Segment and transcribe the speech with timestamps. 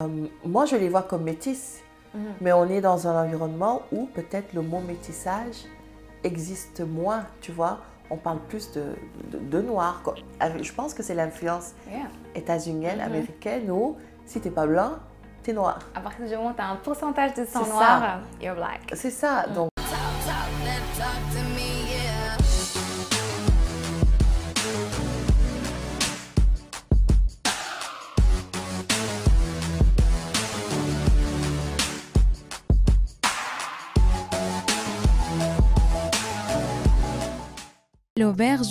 [0.00, 0.06] Euh,
[0.44, 1.80] moi, je les vois comme métis,
[2.14, 2.20] Mhm.
[2.40, 5.64] mais on est dans un environnement où peut-être le mot métissage
[6.22, 7.78] existe moins, tu vois.
[8.08, 8.94] On parle plus de,
[9.32, 10.00] de, de noir.
[10.62, 12.02] Je pense que c'est l'influence Yeah.
[12.36, 13.04] états-unienne, Mhm.
[13.06, 14.92] américaine, où si t'es pas blanc,
[15.42, 15.80] t'es noir.
[15.96, 18.20] À partir du moment où tu as un pourcentage de sang noir, ça.
[18.40, 18.82] you're black.
[18.94, 19.46] C'est ça.
[19.50, 19.52] Mm.
[19.54, 19.70] Donc,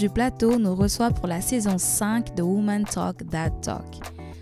[0.08, 3.84] du plateau nous reçoit pour la saison 5 de Woman Talk That Talk.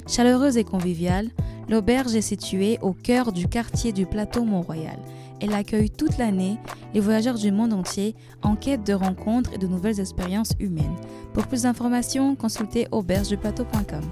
[0.08, 1.32] Chaleureuse et conviviale,
[1.68, 5.00] l'auberge est située au cœur du quartier du plateau Mont-Royal.
[5.42, 6.60] Elle accueille toute l'année
[6.94, 10.98] les voyageurs du monde entier en quête de rencontres et de nouvelles expériences humaines.
[11.34, 14.04] Pour plus d'informations, consultez aubergeduplateau.com.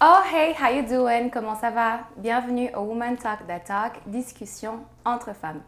[0.00, 1.28] Oh hey, how you doing?
[1.28, 2.00] Comment ça va?
[2.16, 5.60] Bienvenue au Woman Talk That Talk, discussion entre femmes.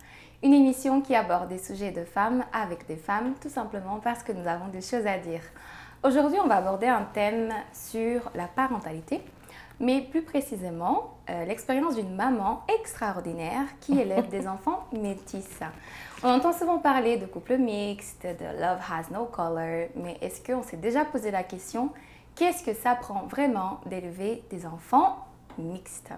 [0.42, 4.32] Une émission qui aborde des sujets de femmes avec des femmes, tout simplement parce que
[4.32, 5.40] nous avons des choses à dire.
[6.04, 9.22] Aujourd'hui, on va aborder un thème sur la parentalité,
[9.80, 15.48] mais plus précisément euh, l'expérience d'une maman extraordinaire qui élève des enfants métis.
[16.22, 20.62] On entend souvent parler de couples mixtes, de love has no color, mais est-ce qu'on
[20.62, 21.90] s'est déjà posé la question
[22.34, 25.16] qu'est-ce que ça prend vraiment d'élever des enfants
[25.56, 26.12] mixtes?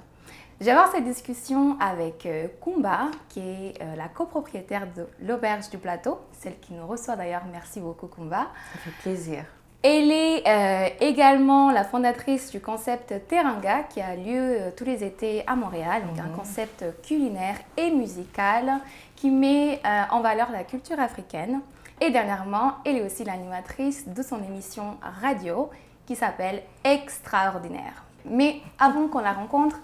[0.61, 5.71] Je vais avoir cette discussion avec euh, Kumba, qui est euh, la copropriétaire de l'Auberge
[5.71, 7.45] du Plateau, celle qui nous reçoit d'ailleurs.
[7.53, 8.49] Merci beaucoup, Kumba.
[8.73, 9.45] ça fait plaisir.
[9.81, 15.05] Elle est euh, également la fondatrice du concept Teranga qui a lieu euh, tous les
[15.05, 18.81] étés à Montréal, donc un concept culinaire et musical
[19.15, 21.61] qui met euh, en valeur la culture africaine.
[22.01, 25.71] Et dernièrement, elle est aussi l'animatrice de son émission radio
[26.07, 28.03] qui s'appelle Extraordinaire.
[28.25, 29.79] Mais avant qu'on la rencontre,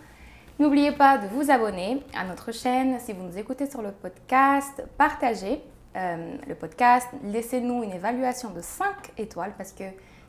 [0.61, 4.85] N'oubliez pas de vous abonner à notre chaîne si vous nous écoutez sur le podcast,
[4.97, 5.61] partagez
[5.97, 8.87] euh, le podcast, laissez-nous une évaluation de 5
[9.19, 9.83] étoiles parce que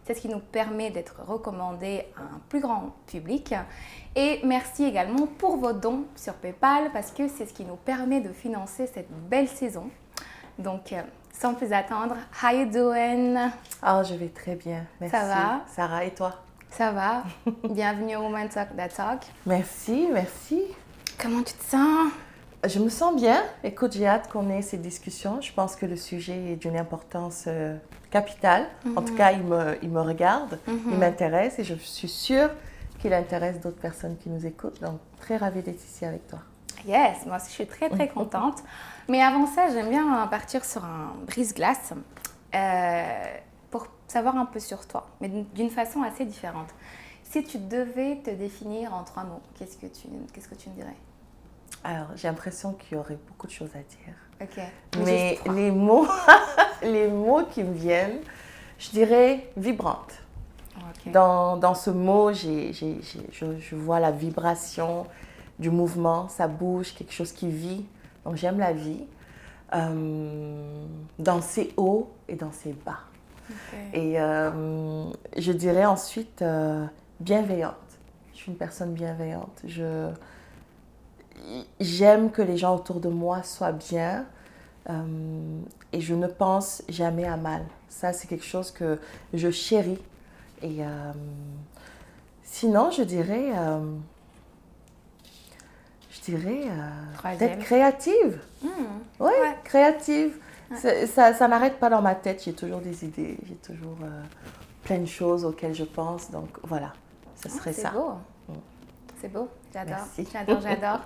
[0.04, 3.54] c'est ce qui nous permet d'être recommandé à un plus grand public.
[4.16, 8.20] Et merci également pour vos dons sur PayPal parce que c'est ce qui nous permet
[8.20, 9.92] de financer cette belle saison.
[10.58, 11.02] Donc, euh,
[11.34, 13.52] sans plus attendre, how you doing?
[13.84, 14.86] Ah, je vais très bien.
[15.00, 15.16] Merci.
[15.16, 15.62] Ça va?
[15.68, 16.45] Sarah, et toi?
[16.78, 17.24] Ça va?
[17.70, 19.22] Bienvenue au Woman Talk That Talk.
[19.46, 20.62] Merci, merci.
[21.18, 22.12] Comment tu te sens?
[22.68, 23.42] Je me sens bien.
[23.64, 25.40] Écoute, j'ai hâte qu'on ait ces discussions.
[25.40, 27.78] Je pense que le sujet est d'une importance euh,
[28.12, 28.68] capitale.
[28.98, 32.50] En tout cas, il me, il me regarde, il m'intéresse et je suis sûre
[33.00, 34.82] qu'il intéresse d'autres personnes qui nous écoutent.
[34.82, 36.40] Donc, très ravie d'être ici avec toi.
[36.86, 38.64] Yes, moi aussi je suis très très contente.
[39.08, 41.94] Mais avant ça, j'aime bien partir sur un brise-glace
[42.54, 43.38] euh,
[44.08, 46.70] savoir un peu sur toi, mais d'une- façon assez différente.
[47.24, 50.76] Si tu devais te définir en trois mots, qu'est-ce que tu, qu'est-ce que tu me
[50.76, 50.96] dirais?
[51.84, 54.16] Alors, j'ai l'impression qu'il y aurait beaucoup de choses à dire.
[54.42, 54.64] Ok.
[55.06, 56.08] Mais les mots,
[56.84, 58.20] les mots qui me viennent,
[58.78, 60.14] je dirais vibrante.
[60.78, 61.12] Ok.
[61.12, 63.00] Dans, dans ce mot, j'ai- j'ai-
[63.32, 65.06] je, je vois la vibration
[65.58, 67.86] du mouvement, ça bouge, quelque chose qui vit.
[68.26, 69.06] Donc j'aime la vie,
[69.74, 70.86] euh,
[71.20, 73.00] dans ses hauts et dans ses bas.
[73.94, 75.06] Et euh,
[75.38, 76.86] je dirais ensuite euh,
[77.20, 77.76] bienveillante.
[78.34, 79.62] Je suis une personne bienveillante.
[79.66, 80.10] Je,
[81.80, 84.26] j'aime que les gens autour de moi soient bien
[84.90, 85.60] euh,
[85.94, 87.64] et je ne pense jamais à mal.
[87.90, 89.00] Ça, c'est quelque chose que
[89.34, 90.00] je chéris.
[90.62, 90.80] Et
[92.44, 93.52] sinon, je dirais,
[96.10, 96.64] je dirais
[97.22, 98.40] peut-être créative.
[98.64, 98.68] Hmm.
[99.20, 99.58] Ouais, Ouais.
[99.64, 100.38] créative.
[101.08, 102.44] Ça, ça n'arrête pas dans ma tête.
[102.44, 103.38] J'ai toujours des idées.
[103.48, 104.24] J'ai toujours euh,
[104.84, 106.32] plein de choses auxquelles je pense.
[106.32, 106.94] Donc voilà,
[107.36, 107.92] ce serait C'est ça.
[107.92, 108.14] beau.
[108.50, 108.54] Mm.
[109.22, 109.48] C'est beau.
[109.74, 109.98] J'adore.
[110.32, 111.00] J'adore, j'adore.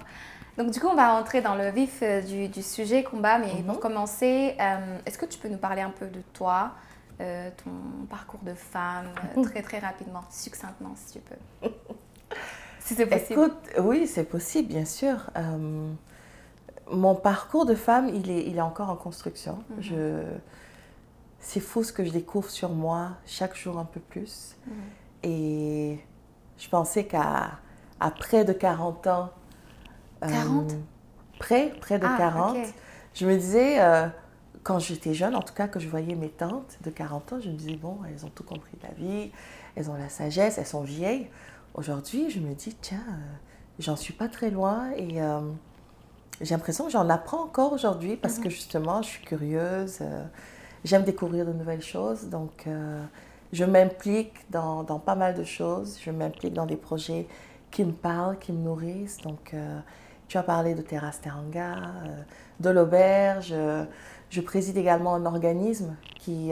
[0.57, 3.37] Donc du coup, on va rentrer dans le vif euh, du, du sujet combat.
[3.39, 3.63] Mais Mhm.
[3.65, 6.71] pour commencer, euh, est-ce que tu peux nous parler un peu de toi,
[7.21, 7.71] euh, ton
[8.09, 11.69] parcours de femme, euh, très très rapidement, succinctement, si tu peux?
[12.79, 13.39] si c'est possible.
[13.41, 15.29] Écoute, oui, c'est possible, bien sûr.
[15.37, 15.91] Euh,
[16.91, 19.63] mon parcours de femme, il est, il est encore en construction.
[19.69, 19.81] Mhm.
[19.81, 20.23] Je,
[21.39, 24.55] c'est fou ce que je découvre sur moi chaque jour un peu plus.
[24.67, 24.73] Mhm.
[25.23, 25.99] Et
[26.57, 27.59] je pensais qu'à
[27.99, 29.31] à près de 40 ans,
[30.23, 30.73] euh, 40?
[31.37, 32.73] près, près de Ah, 40, ok.
[33.13, 34.07] je me disais, euh,
[34.63, 37.49] quand j'étais jeune, en tout cas, que je voyais mes tantes de 40 ans, je
[37.49, 39.31] me disais, bon, elles ont tout compris de la vie,
[39.75, 41.29] elles ont la sagesse, elles sont vieilles.
[41.73, 43.13] Aujourd'hui, je me dis, tiens, euh,
[43.79, 45.39] j'en suis pas très loin et euh,
[46.41, 48.43] j'ai l'impression que j'en apprends encore aujourd'hui parce Mhm.
[48.45, 50.23] que justement, je suis curieuse, euh,
[50.83, 52.29] j'aime découvrir de nouvelles choses.
[52.29, 53.03] Donc, euh,
[53.51, 55.99] je m'implique dans, dans pas mal de choses.
[56.03, 57.27] Je m'implique dans des projets
[57.71, 59.17] qui me parlent, qui me nourrissent.
[59.19, 59.79] Donc, euh,
[60.27, 61.75] tu as parlé de Terrasse Teranga,
[62.59, 63.53] de l'auberge.
[64.29, 66.51] je préside également un organisme qui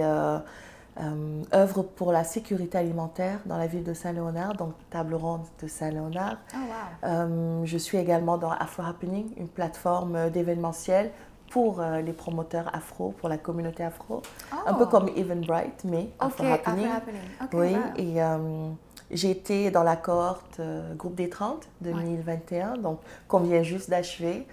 [1.00, 5.44] euh, euh, œuvre pour la sécurité alimentaire dans la ville de Saint-Léonard, donc table ronde
[5.62, 6.38] de Saint-Léonard.
[6.54, 7.10] Oh, wow.
[7.10, 11.12] Euh, je suis également dans Afro Happening, une plateforme euh, d'événementiel
[11.52, 14.22] pour euh, les promoteurs afro, pour la communauté afro.
[14.66, 14.88] Un peu Oh.
[14.88, 16.86] comme Eventbrite, mais Afro Happening.
[16.86, 17.22] Afro Happening.
[17.44, 17.80] Ok, Oui, wow.
[17.96, 18.70] et euh,
[19.12, 24.46] j'ai été dans la cohorte euh, Groupe des 30 2021, donc qu'on vient juste d'achever.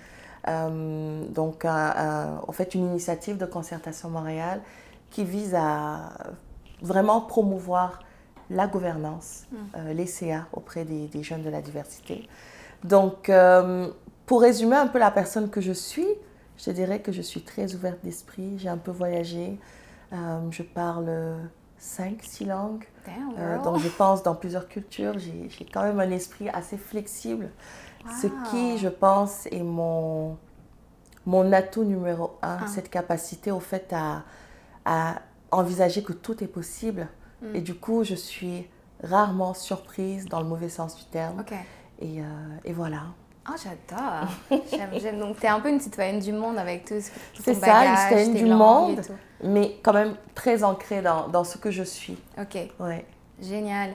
[0.47, 4.61] Euh, donc, un- en fait, une initiative de concertation Montréal
[5.14, 6.11] qui vise à
[6.82, 8.00] vraiment promouvoir
[8.50, 9.44] la gouvernance,
[9.76, 12.28] euh, les CA auprès des, des jeunes de la diversité.
[12.82, 13.88] Donc, euh,
[14.26, 16.08] pour résumer un peu la personne que je suis,
[16.58, 19.58] je dirais que je suis très ouverte d'esprit, j'ai un peu voyagé,
[20.12, 21.08] Euh, je parle
[21.78, 22.84] cinq, six langues.
[23.06, 27.49] Damn, Euh, donc je pense dans plusieurs cultures, j'ai quand même un esprit assez flexible,
[28.20, 30.37] ce qui, je pense, est mon,
[31.26, 32.66] mon atout numéro un, Ah.
[32.75, 34.22] cette capacité au fait à,
[34.84, 35.16] à
[35.50, 37.08] envisager que tout est possible.
[37.42, 37.54] Mm.
[37.56, 38.66] Et du coup, je suis
[39.02, 41.42] rarement surprise dans le mauvais sens du terme.
[42.00, 42.25] Et, euh,
[42.64, 43.02] et voilà.
[43.48, 44.28] Oh, j'adore.
[44.70, 45.19] J'aime, j'aime.
[45.19, 47.60] Donc, tu es un peu une citoyenne du monde avec tout, ce- tout C'est ton
[47.60, 49.00] ça, une citoyenne du monde.
[49.42, 52.16] Mais quand même très ancrée dans, dans ce que je suis.
[52.38, 53.04] Ok, Ouais.
[53.42, 53.90] génial.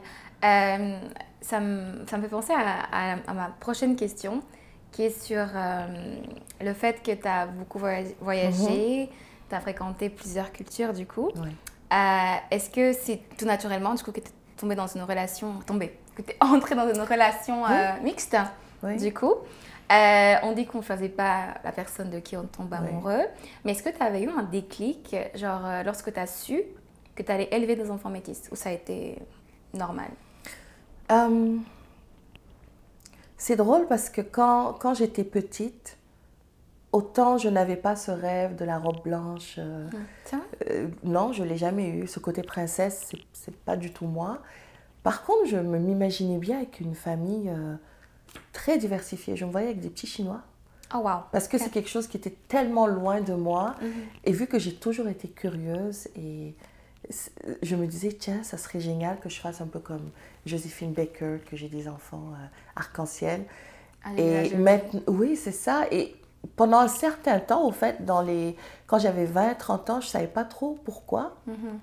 [0.46, 1.00] Euh,
[1.42, 4.44] ça, me, ça me fait penser à, à- à ma prochaine question,
[4.92, 6.16] qui est sur euh,
[6.62, 9.10] le fait que tu as beaucoup voyagé, voyagé
[9.50, 11.30] tu as fréquenté plusieurs cultures du coup.
[11.92, 15.60] Euh, est-ce que c'est tout naturellement du coup que tu es tombée dans une relation,
[15.66, 18.38] tombée, que tu es entrée dans une relation euh, mixte
[18.84, 18.98] Oui.
[18.98, 19.34] du coup?
[19.92, 23.24] Euh, on dit qu'on ne choisit pas la personne de qui on tombe amoureux,
[23.66, 26.62] mais est-ce que tu avais eu un déclic, genre lorsque tu as su
[27.16, 29.18] que tu allais élever des enfants métis, ou ça a été
[29.74, 30.10] normal?
[33.40, 35.98] C'est drôle parce que quand, quand j'étais petite,
[36.92, 39.56] autant je n'avais pas ce rêve de la robe blanche.
[39.58, 39.88] euh,
[40.32, 40.40] vrai?
[40.70, 42.08] euh, non, je ne l'ai jamais eu.
[42.08, 44.40] Ce côté princesse, c'est- pas du tout moi.
[45.04, 47.76] Par contre, je m'imaginais bien avec une famille euh,
[48.54, 49.36] très diversifiée.
[49.36, 50.42] Je me voyais avec des petits Chinois.
[50.94, 53.76] Oh wow Parce que c'est quelque chose qui était tellement loin de moi.
[53.82, 53.92] Mhm.
[54.26, 56.56] Et vu que j'ai toujours été curieuse et
[57.62, 60.10] je me disais, tiens, ça serait génial que je fasse un peu comme
[60.46, 62.34] Joséphine Baker, que j'ai des enfants
[62.76, 63.46] arc-en-ciel.
[64.04, 65.86] Ah, Et maintenant, oui, c'est ça.
[65.92, 66.16] Et
[66.60, 68.54] pendant un certain temps, au fait, dans les...
[68.86, 71.38] quand j'avais 20, 30 ans, je ne savais pas trop pourquoi.
[71.48, 71.80] Mhm.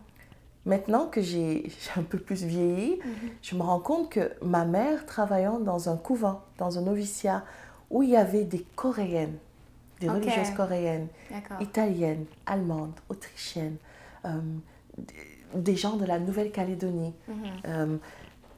[0.67, 3.31] Maintenant que j'ai un peu plus vieilli, Mhm.
[3.41, 7.43] je me rends compte que ma mère, travaillant dans un couvent, dans un noviciat,
[7.91, 9.39] où il y avait des Coréennes,
[10.01, 10.17] des Ok.
[10.17, 11.09] religieuses coréennes,
[11.59, 13.79] italiennes, allemandes, autrichiennes,
[14.27, 14.29] euh,
[15.55, 17.15] des- gens de la Nouvelle-Calédonie.
[17.29, 17.35] Mhm.
[17.67, 17.97] Euh,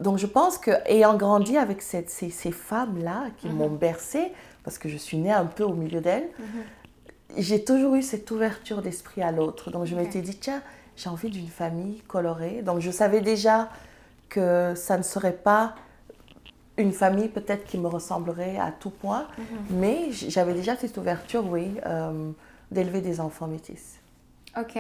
[0.01, 3.55] donc je pense que ayant grandi avec cette- ces, ces femmes-là qui Mhm.
[3.55, 4.33] m'ont bercée,
[4.69, 6.29] parce que je suis née un peu au milieu d'elles,
[7.39, 9.71] j'ai toujours eu cette ouverture d'esprit à l'autre.
[9.71, 10.03] Donc je Ok.
[10.03, 10.61] m'étais dit, tiens,
[10.95, 12.61] j'ai envie d'une famille colorée.
[12.61, 13.71] Donc je savais déjà
[14.29, 15.75] que ça ne serait pas
[16.77, 19.47] une famille peut-être qui me ressemblerait à tout point, Mhm.
[19.81, 22.31] mais j'avais déjà cette ouverture, oui, euh,
[22.71, 23.99] d'élever des enfants métis.
[24.55, 24.77] Ok.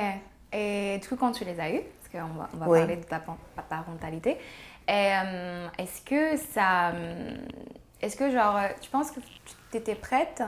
[0.52, 2.78] Et du coup, quand tu les as eus, parce qu'on va, on va Oui.
[2.80, 3.22] parler de ta
[3.70, 4.36] parentalité,
[4.90, 6.92] euh, est-ce que ça.
[8.00, 10.42] Est-ce que, genre, euh, tu penses que tu étais prête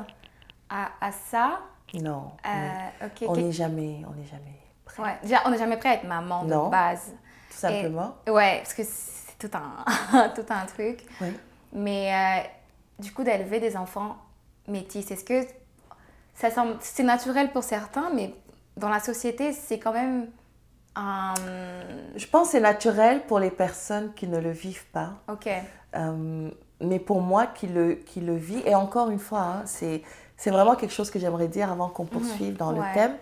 [0.68, 1.60] à, à ça?
[1.94, 2.32] Non.
[2.46, 5.16] Euh, on n'est jamais, on n'est jamais prêt, Ouais.
[5.22, 6.66] Déjà, on n'est jamais prêt à être maman Non.
[6.66, 7.12] de base.
[7.50, 8.16] tout simplement.
[8.28, 11.04] Ouais, parce que c'est tout un, tout un truc.
[11.20, 11.36] Oui.
[11.72, 12.48] Mais euh,
[13.02, 14.16] du coup, d'élever des enfants
[14.68, 15.46] métis, est-ce que
[16.34, 16.76] ça semble.
[16.80, 18.34] C'est naturel pour certains, mais
[18.76, 20.28] dans la société, c'est quand même
[20.96, 21.34] un.
[22.16, 25.14] Je pense que c'est naturel pour les personnes qui ne le vivent pas.
[25.28, 25.48] Ok.
[25.96, 30.02] Euh, mais pour moi qui le, qui le vit, et encore une fois, hein, c'est,
[30.36, 32.78] c'est vraiment quelque chose que j'aimerais dire avant qu'on poursuive dans Ouais.
[32.88, 33.14] le thème.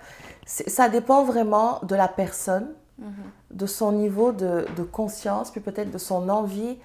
[0.47, 3.13] C'est- ça dépend vraiment de la personne, Mhm.
[3.53, 6.79] de son niveau de, de conscience, puis peut-être de son envie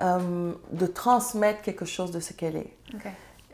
[0.00, 2.72] euh, de transmettre quelque chose de ce qu'elle est.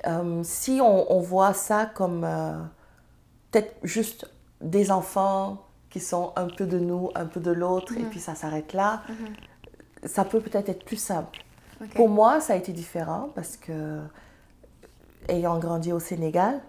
[0.06, 2.52] Euh, si on, on voit ça comme euh,
[3.50, 4.30] peut-être juste
[4.60, 8.34] des enfants qui sont un peu de nous, un peu de l'autre, et puis ça
[8.34, 9.00] s'arrête là,
[10.04, 11.38] ça peut peut-être être plus simple.
[11.94, 14.00] Pour moi, ça a été différent parce que,
[15.28, 16.60] ayant grandi au Sénégal,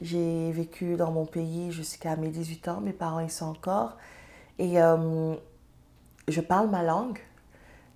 [0.00, 2.80] j'ai vécu dans mon pays jusqu'à mes 18 ans.
[2.80, 3.96] Mes parents y sont encore.
[4.58, 5.34] Et euh,
[6.28, 7.18] je parle ma langue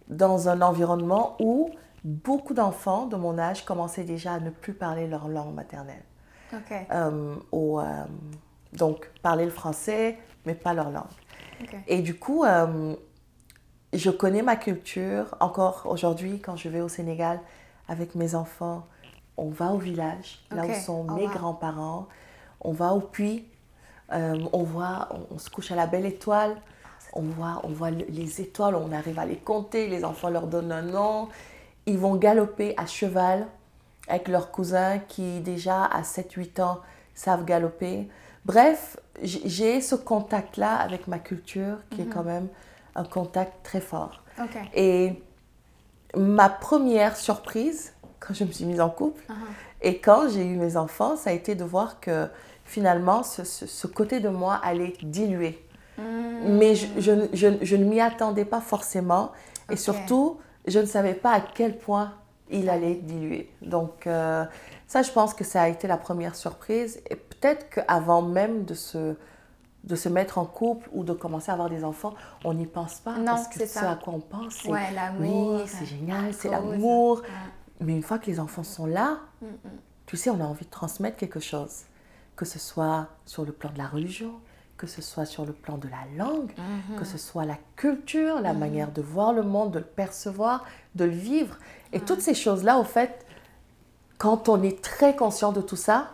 [0.08, 1.70] dans un environnement où
[2.04, 6.02] beaucoup d'enfants de mon âge commençaient déjà à ne plus parler leur langue maternelle.
[6.92, 7.84] Euh, au, euh,
[8.72, 11.04] donc, parler le français, mais pas leur langue.
[11.88, 12.44] Et du coup,
[13.92, 15.34] je connais ma culture.
[15.40, 17.40] Encore aujourd'hui, quand je vais au Sénégal
[17.88, 18.86] avec mes enfants,
[19.36, 21.32] on va au village, là où sont Oh, mes wow.
[21.32, 22.06] grands-parents.
[22.60, 23.46] On va au puits.
[24.12, 26.56] euh, on voit, on, on se couche à la belle étoile.
[27.12, 29.88] On voit, on voit le- les étoiles, on arrive à les compter.
[29.88, 31.28] Les enfants leur donnent un nom.
[31.86, 33.46] Ils vont galoper à cheval
[34.08, 36.80] avec leurs cousins qui déjà à 7-8 ans
[37.14, 38.08] savent galoper.
[38.44, 42.46] Bref, j'ai ce contact-là avec ma culture qui est quand même
[42.96, 44.22] un contact très fort.
[44.74, 45.22] Et
[46.16, 49.34] ma première surprise, quand je me suis mise en couple, Uh-huh.
[49.82, 52.26] et quand j'ai eu mes enfants, ça a été de voir que
[52.64, 55.62] finalement, ce, ce- ce côté de moi allait diluer.
[55.98, 56.02] Mm.
[56.58, 59.32] Mais je, je ne- je ne- je ne m'y attendais pas forcément.
[59.70, 62.12] Et surtout, je ne savais pas à quel point
[62.50, 63.50] il allait diluer.
[63.62, 64.44] Donc, euh,
[64.86, 67.00] ça, je pense que ça a été la première surprise.
[67.10, 69.14] Et peut-être qu'avant même de se,
[69.86, 72.14] de se mettre en couple ou de commencer à avoir des enfants,
[72.44, 73.16] on n'y pense pas.
[73.18, 75.54] Non, parce que c'est ce à quoi on pense, c'est Ouais, l'amour.
[75.54, 77.18] oui, c'est génial, c'est l'amour.
[77.20, 77.28] Ouais.
[77.80, 79.46] Mais une fois que les enfants sont là, Mm,
[80.06, 81.82] tu sais, on a envie de transmettre quelque chose.
[82.36, 84.32] Que ce soit sur le plan de la religion,
[84.76, 86.96] que ce soit sur le plan de la langue, Mhm.
[86.98, 90.64] que ce soit la culture, la manière de voir le monde, de le percevoir,
[90.96, 91.56] de le vivre.
[91.92, 93.24] Et toutes ces choses-là, au fait,
[94.18, 96.10] quand on est très conscient de tout ça,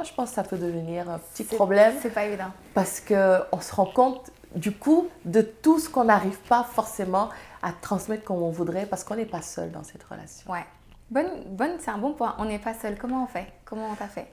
[0.00, 2.50] moi je pense que ça peut devenir un petit problème C'est pas évident.
[2.72, 7.28] parce qu'on se rend compte du coup de tout ce qu'on n'arrive pas forcément
[7.60, 10.50] à transmettre comme on voudrait parce qu'on n'est pas seul dans cette relation.
[10.50, 10.64] Ouais.
[11.10, 12.34] Bonne, bonne, c'est un bon point.
[12.38, 12.96] On n'est pas seul.
[12.96, 13.46] Comment on fait?
[13.66, 14.28] Comment on t'a fait?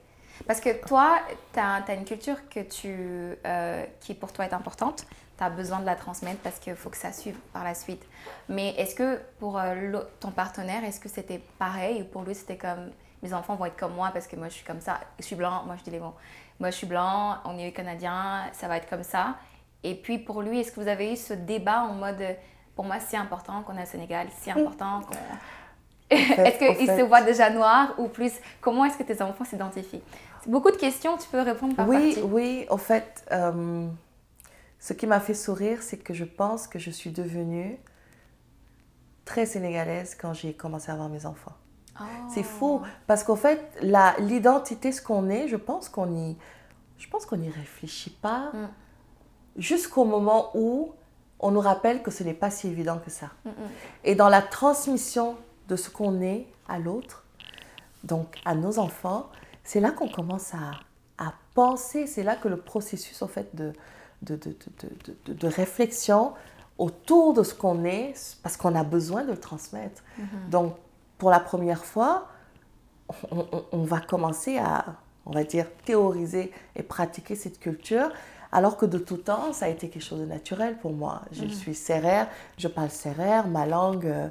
[0.46, 1.18] Parce que toi,
[1.52, 5.04] tu as, une culture que tu, euh, qui pour toi est importante.
[5.36, 8.02] Tu as besoin de la transmettre parce qu'il faut que ça suive par la suite.
[8.48, 12.56] Mais est-ce que pour euh, ton partenaire, est-ce que c'était pareil ou pour lui c'était
[12.56, 12.90] comme
[13.22, 15.36] mes enfants vont être comme moi parce que moi je suis comme ça, je suis
[15.36, 16.14] blanc, moi je dis les mots.
[16.60, 19.36] Moi je suis blanc, on est canadien, ça va être comme ça.
[19.84, 22.22] Et puis pour lui, est-ce que vous avez eu ce débat en mode
[22.74, 25.16] pour moi c'est important qu'on est au Sénégal, c'est important qu'on
[26.10, 28.32] est-ce qu'ils se voient déjà noirs ou plus
[28.62, 30.02] Comment est-ce que tes enfants s'identifient?
[30.46, 32.22] Beaucoup de questions, tu peux répondre par Oui, partie.
[32.22, 33.86] oui, au fait, euh,
[34.78, 37.78] ce qui m'a fait sourire, c'est que je pense que je suis devenue
[39.26, 41.52] très sénégalaise quand j'ai commencé à avoir mes enfants.
[42.00, 42.04] Oh.
[42.32, 43.60] C'est fou, parce qu'au fait,
[44.18, 46.36] l'identité, ce qu'on est, je pense qu'on y,
[46.98, 48.68] je pense qu'on n'y réfléchit pas Mm.
[49.56, 50.92] jusqu'au moment où
[51.40, 53.26] on nous rappelle que ce n'est pas si évident que ça.
[53.44, 53.52] Mm, mm.
[54.04, 55.36] Et dans la transmission
[55.68, 57.24] de ce qu'on est à l'autre,
[58.04, 59.28] donc à nos enfants,
[59.64, 63.72] c'est là qu'on commence à, à penser, c'est là que le processus en fait de,
[64.22, 66.32] de, de, de, de- de- de réflexion
[66.78, 70.02] autour de ce qu'on est, parce qu'on a besoin de le transmettre.
[70.48, 70.76] Donc,
[71.18, 72.28] pour la première fois,
[73.30, 74.84] on, on- on va commencer à,
[75.26, 78.10] on va dire, théoriser et pratiquer cette culture,
[78.52, 81.22] alors que de tout temps, ça a été quelque chose de naturel pour moi.
[81.32, 84.28] Je suis serrère, je parle serrère, ma langue, euh,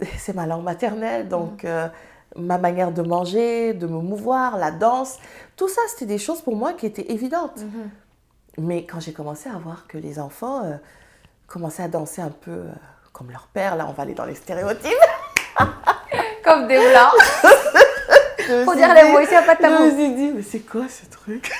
[0.18, 1.88] c'est ma langue maternelle, donc euh,
[2.36, 5.18] ma manière de manger, de me mouvoir, la danse,
[5.56, 7.58] tout ça, c'était des choses pour moi qui étaient évidentes.
[7.60, 7.90] Mhm.
[8.58, 10.76] Mais quand j'ai commencé à voir que les enfants euh,
[11.46, 12.64] commençaient à danser un peu
[13.12, 14.90] comme leur père, là, on va aller dans les stéréotypes.
[16.44, 16.78] Comme des
[18.64, 19.90] Faut suis dire les mots ici, y a pas de Je me tabou.
[19.96, 21.50] suis dit, mais c'est quoi ce truc?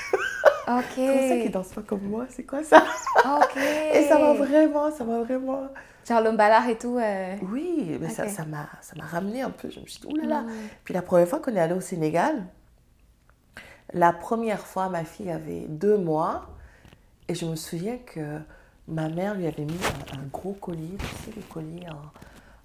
[0.66, 0.84] Ok.
[0.96, 2.26] Comment ça qu'ils dansent pas comme moi?
[2.30, 2.82] C'est quoi ça?
[3.24, 3.56] Ok.
[3.92, 5.68] Et ça m'a vraiment, ça m'a vraiment...
[6.08, 6.96] Genre le ballard et tout.
[6.98, 9.70] euh, Oui, mais ça m'a ça m'a ramené un peu.
[9.70, 10.40] Je me suis dit, oulala.
[10.42, 10.50] Mm.
[10.84, 12.42] Puis la première fois qu'on est allé au Sénégal,
[13.92, 16.46] la première fois, ma fille avait deux mois.
[17.28, 18.38] Et je me souviens que
[18.88, 19.78] ma mère lui avait mis
[20.12, 22.10] un, un gros collier, tu sais, les colliers en,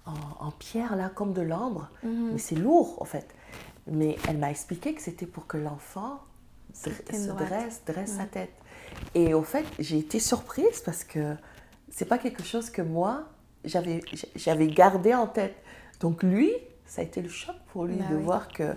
[0.06, 1.88] en- en pierre, là, comme de l'ambre.
[2.02, 2.30] Mhm.
[2.32, 3.26] Mais c'est lourd, en fait.
[3.86, 6.20] Mais elle m'a expliqué que c'était pour que l'enfant
[6.74, 6.90] se,
[7.32, 8.52] dresse, dresse sa tête.
[9.14, 11.34] Et au fait, j'ai été surprise parce que
[11.90, 13.24] c'est pas quelque chose que moi,
[13.64, 14.00] j'avais
[14.34, 15.56] j'avais gardé en tête.
[16.00, 16.52] Donc lui,
[16.84, 18.22] ça a été le choc pour lui Bah de oui.
[18.22, 18.74] voir que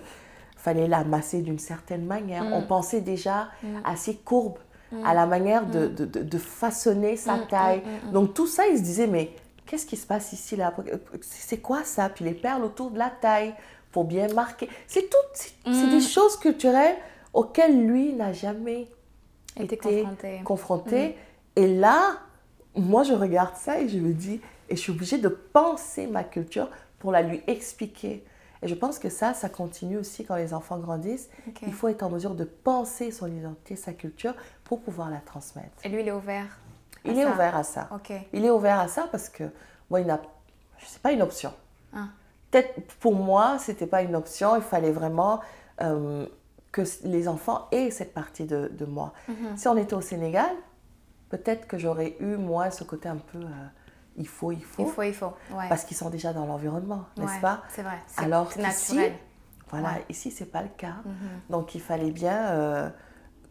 [0.56, 2.44] fallait la masser d'une certaine manière.
[2.44, 2.52] Mm.
[2.52, 3.66] On pensait déjà Mm.
[3.84, 4.58] à ses courbes,
[4.92, 5.04] Mm.
[5.04, 7.78] à la manière de, de- façonner sa Mm, taille.
[7.84, 8.12] mm, mm, mm.
[8.12, 9.30] Donc tout ça, il se disait, mais
[9.70, 10.74] qu'est-ce qui se passe ici, là?
[11.22, 12.08] C'est quoi ça?
[12.08, 13.54] Puis les perles autour de la taille
[13.92, 14.68] pour bien marquer.
[14.88, 15.90] C'est tout, c'est c'est Mm.
[15.90, 16.96] des choses culturelles
[17.32, 18.88] auxquelles lui n'a jamais
[19.56, 20.40] Été été confronté.
[20.44, 21.16] confronté.
[21.54, 22.14] Et là,
[22.74, 26.24] moi, je regarde ça et je me dis, et je suis obligée de penser ma
[26.24, 28.24] culture pour la lui expliquer.
[28.62, 31.30] Et je pense que ça, ça continue aussi quand les enfants grandissent.
[31.66, 34.34] Il faut être en mesure de penser son identité, sa culture,
[34.64, 35.70] pour pouvoir la transmettre.
[35.84, 36.58] Et lui, il est ouvert.
[37.04, 37.30] À Il est ça.
[37.32, 37.88] ouvert à ça.
[38.32, 39.44] Il est ouvert à ça parce que
[39.88, 40.20] moi, il n'a,
[40.84, 41.52] c'est pas une option.
[41.94, 42.04] Ah.
[42.50, 44.56] Peut-être pour moi, c'était pas une option.
[44.56, 45.40] Il fallait vraiment
[45.82, 46.26] euh,
[46.72, 49.12] que les enfants aient cette partie de, de moi.
[49.28, 49.56] Mhm.
[49.56, 50.50] Si on était au Sénégal,
[51.28, 53.48] peut-être que j'aurais eu moi ce côté un peu euh,
[54.16, 55.32] il faut, il faut, Il faut, il faut.
[55.52, 55.68] Ouais.
[55.68, 57.62] parce qu'ils sont déjà dans l'environnement, n'est-ce Ouais, pas?
[57.68, 57.98] C'est vrai.
[58.16, 59.14] Alors naturel.
[59.70, 60.04] voilà, Ouais.
[60.08, 60.96] ici, c'est pas le cas.
[61.04, 61.14] Mhm.
[61.50, 62.90] Donc, il fallait bien, euh,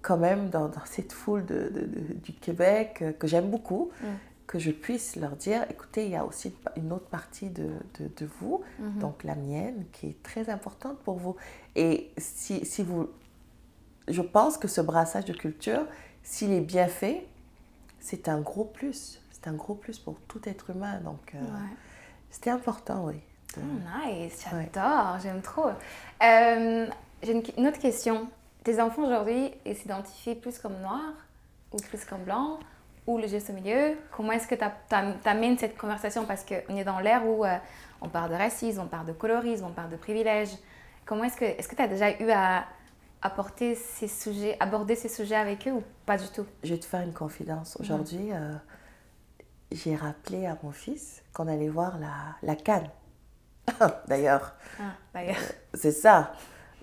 [0.01, 3.91] quand même, dans, dans cette foule de, de- de- du Québec, euh, que j'aime beaucoup,
[4.01, 4.06] Mm.
[4.48, 7.70] que je puisse leur dire, écoutez, il y a aussi une autre partie de,
[8.39, 9.00] vous, Mhm.
[9.00, 11.36] donc la mienne, qui est très importante pour vous.
[11.75, 13.08] Et si, si vous...
[14.08, 15.86] Je pense que ce brassage de culture,
[16.24, 17.27] s'il est bien fait,
[18.00, 19.22] c'est un gros plus.
[19.32, 21.00] C'est un gros plus pour tout être humain.
[21.01, 21.75] Donc, euh, Ouais.
[22.32, 23.15] c'était important, oui.
[23.56, 24.70] de- Oh, nice, Ouais.
[24.74, 25.70] j'adore, j'aime trop.
[26.24, 26.88] Euh,
[27.22, 28.29] J'ai une, une autre question.
[28.63, 31.13] Tes enfants aujourd'hui, ils s'identifient plus comme noirs
[31.71, 32.59] ou plus comme blancs
[33.07, 33.97] ou le juste au milieu?
[34.15, 36.25] Comment est-ce que tu amènes cette conversation?
[36.25, 37.57] Parce qu'on est dans l'ère où euh,
[38.01, 40.51] on parle de racisme, on parle de colorisme, on parle de privilèges.
[41.05, 42.65] Comment est-ce que est-ce que tu as déjà eu à
[43.21, 46.45] apporter ces sujets, aborder ces sujets avec eux ou pas du tout?
[46.63, 47.77] Je vais te faire une confidence.
[47.79, 48.53] Aujourd'hui, euh,
[49.71, 52.11] j'ai rappelé à mon fils qu'on allait voir la,
[52.43, 52.89] la canne.
[54.07, 55.37] D'ailleurs, Ah, D'ailleurs.
[55.73, 56.33] c'est ça.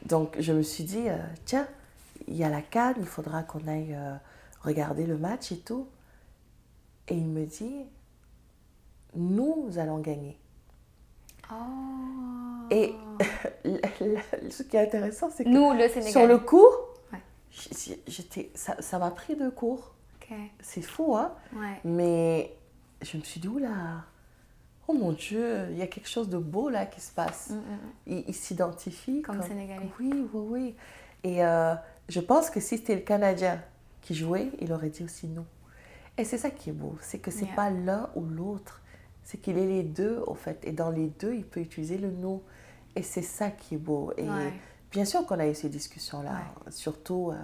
[0.07, 1.67] Donc, je me suis dit, euh, tiens,
[2.29, 4.15] il y a la canne, il faudra qu'on aille euh,
[4.63, 5.87] regarder le match et tout.
[7.09, 7.85] Et il me dit,
[9.15, 10.39] nous allons gagner.
[11.53, 11.55] Oh.
[12.71, 12.95] Et
[14.51, 16.11] ce qui est intéressant, c'est que nous, le Sénégal.
[16.13, 16.67] sur le coup,
[17.13, 17.21] Ouais.
[18.07, 19.93] j'étais, ça m'a pris de cours.
[20.61, 21.81] C'est fou, hein Ouais.
[21.85, 22.53] Mais
[23.01, 24.05] je me suis dit, oula,
[24.89, 27.51] oh mon Dieu, il y a quelque chose de beau là qui se passe.
[27.51, 27.79] Mm, mm, mm.
[28.07, 29.89] Il, il s'identifie Comme Sénégalais.
[30.01, 30.75] Oui, oui, oui.
[31.25, 31.75] Et euh,
[32.09, 33.61] je pense que si c'était le Canadien
[34.03, 35.45] qui jouait, il aurait dit aussi nous.
[36.19, 37.55] Et c'est ça qui est beau, c'est que c'est Yeah.
[37.57, 38.81] pas l'un ou l'autre,
[39.25, 40.61] c'est qu'il est les deux au fait.
[40.65, 42.43] Et dans les deux, il peut utiliser le nous.
[42.95, 44.13] Et c'est ça qui est beau.
[44.17, 44.53] Et Ouais.
[44.93, 46.39] bien sûr qu'on a eu ces discussions-là,
[46.71, 47.37] surtout euh,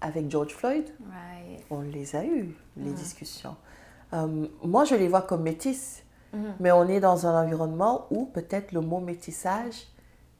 [0.00, 0.84] avec George Floyd.
[1.10, 1.64] Right.
[1.70, 3.56] On les a eues, les discussions.
[4.12, 6.02] Euh, moi, je les vois comme métis,
[6.32, 6.54] Mhm.
[6.60, 9.88] mais on est dans un environnement où peut-être le mot métissage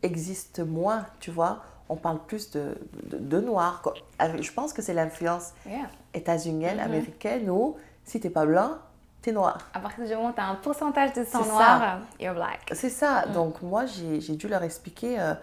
[0.02, 1.62] existe moins, tu vois.
[1.88, 2.76] On parle plus de,
[3.11, 3.82] de, de noir.
[4.18, 5.88] Avec- Je pense que c'est l'influence Yeah.
[6.14, 6.84] états-unienne, Mhm.
[6.84, 8.78] américaine, où si t'es pas blanc,
[9.23, 9.58] t'es noir.
[9.75, 11.95] À partir du moment où tu as un pourcentage de sang noir, ça.
[11.97, 12.60] euh, you're black.
[12.73, 13.26] C'est ça.
[13.28, 13.32] Mm.
[13.32, 15.34] Donc moi, j'ai j'ai dû leur expliquer, euh,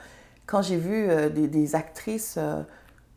[0.45, 2.63] quand j'ai vu euh, des, des actrices, euh,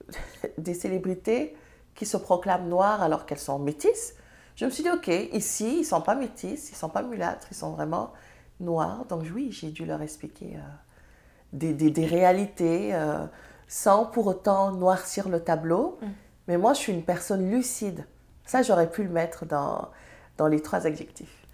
[0.59, 1.57] des célébrités
[1.95, 4.15] qui se proclament noires alors qu'elles sont métisses,
[4.57, 7.57] je me suis dit, OK, ici, ils sont pas métisses, ils sont pas mulâtres, ils
[7.57, 8.13] sont vraiment
[8.61, 9.05] noirs.
[9.07, 10.61] Donc oui, j'ai dû leur expliquer euh,
[11.53, 13.25] des, des- des réalités euh,
[13.69, 15.99] sans pour autant noircir le tableau.
[16.03, 16.07] Mm.
[16.49, 18.05] Mais moi, je suis une personne lucide.
[18.45, 19.89] Ça, j'aurais pu le mettre dans,
[20.37, 21.47] dans les trois adjectifs.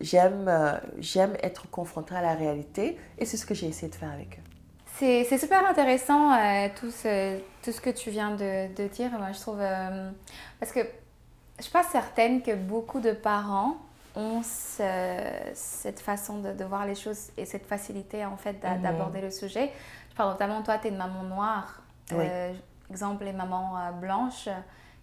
[0.00, 3.94] J'aime euh, j'aime être confrontée à la réalité et c'est ce que j'ai essayé de
[3.94, 4.42] faire avec eux.
[4.96, 9.10] C'est c'est super intéressant euh, tout, ce, tout ce que tu viens de, de dire.
[9.12, 9.60] Moi, je trouve.
[9.60, 10.10] euh,
[10.58, 10.80] parce que
[11.60, 13.76] je suis pas certaine que beaucoup de parents
[14.16, 18.82] ont ce- cette façon de, de voir les choses et cette facilité en fait Mhm.
[18.82, 19.70] d'aborder le sujet.
[20.10, 21.82] Je parle notamment, toi, tu es une maman noire.
[22.12, 22.24] Oui.
[22.28, 22.52] Euh,
[22.90, 24.48] exemple, les mamans euh, blanches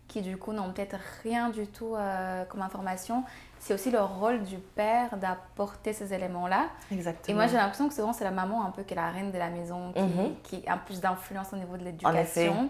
[0.10, 3.24] qui du coup n'ont peut-être rien du tout euh, comme information.
[3.60, 6.66] C'est aussi le rôle du père d'apporter ces éléments-là.
[6.92, 7.34] Exactement.
[7.34, 9.32] Et moi, j'ai l'impression que souvent, c'est la maman un peu qui est la reine
[9.32, 10.36] de la maison, qui, Mhm.
[10.44, 12.70] qui a plus d'influence au niveau de l'éducation.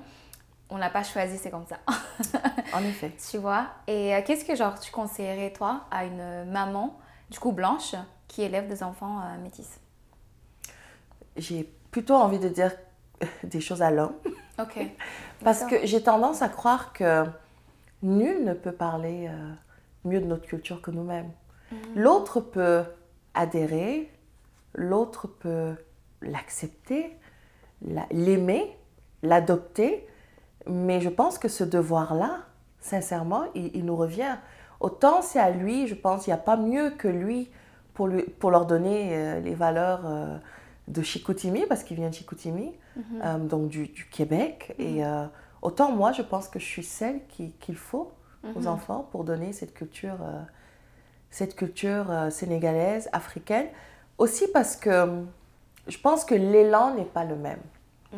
[0.70, 1.78] On l'a pas choisi, c'est comme ça.
[2.74, 3.14] En effet.
[3.32, 3.68] tu vois?
[3.88, 6.98] Et euh, qu'est-ce que genre tu conseillerais, toi, à une maman,
[7.30, 7.96] du coup blanche,
[8.28, 9.80] qui élève des enfants euh, métis?
[11.38, 12.72] J'ai plutôt envie de dire
[13.44, 14.16] des choses à l'homme
[14.60, 14.78] Ok.
[15.44, 17.24] parce que j'ai tendance à croire que
[18.04, 19.54] nul ne peut parler euh,
[20.04, 21.32] mieux de notre culture que nous-mêmes.
[21.72, 21.78] Mhm.
[21.96, 22.84] L'autre peut
[23.34, 24.12] adhérer,
[24.74, 25.76] l'autre peut
[26.22, 27.16] l'accepter,
[27.82, 28.76] la- l'aimer,
[29.24, 30.08] l'adopter,
[30.70, 32.40] mais je pense que ce devoir-là,
[32.80, 34.36] sincèrement, il, il nous revient.
[34.80, 37.50] Autant c'est à lui, je pense, il n'y a pas mieux que lui
[37.94, 40.38] pour, lui, pour leur donner euh, les valeurs euh,
[40.88, 43.04] de Chicoutimi, parce qu'il vient de Chicoutimi, Mhm.
[43.24, 44.74] euh, donc du, du Québec.
[44.80, 45.26] Et euh,
[45.62, 48.12] autant moi, je pense que je suis celle qui- qu'il faut
[48.56, 48.68] aux Mhm.
[48.68, 50.18] enfants pour donner cette culture,
[51.30, 53.68] cette culture sénégalaise, africaine.
[54.18, 55.22] Aussi parce que euh,
[55.88, 57.60] je pense que l'élan n'est pas le même.
[58.14, 58.18] Il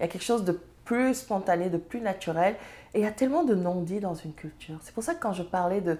[0.00, 2.56] y a quelque chose de plus spontané, de plus naturel.
[2.94, 4.78] Et il y a tellement de non-dits dans une culture.
[4.82, 5.98] C'est pour ça que quand je parlais de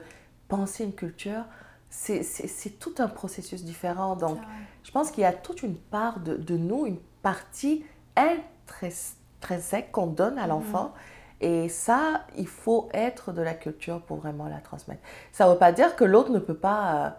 [0.48, 1.44] penser une culture,
[1.90, 4.16] c'est- tout un processus différent.
[4.16, 4.38] Donc,
[4.82, 7.84] je pense qu'il y a toute une part de, de nous, une partie
[8.16, 10.92] intrinsèque qu'on donne à l'enfant.
[11.40, 15.02] Et ça, il faut être de la culture pour vraiment la transmettre.
[15.32, 17.10] Ça ne veut pas dire que l'autre ne peut pas euh,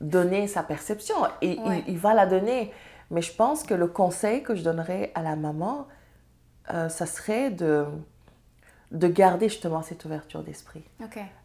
[0.00, 1.16] donner sa perception.
[1.42, 1.82] Et Ouais.
[1.86, 2.72] il, il va la donner.
[3.10, 5.86] Mais je pense que le conseil que je donnerais à la maman,
[6.72, 7.84] euh, ça serait de,
[8.92, 10.82] de garder justement cette ouverture d'esprit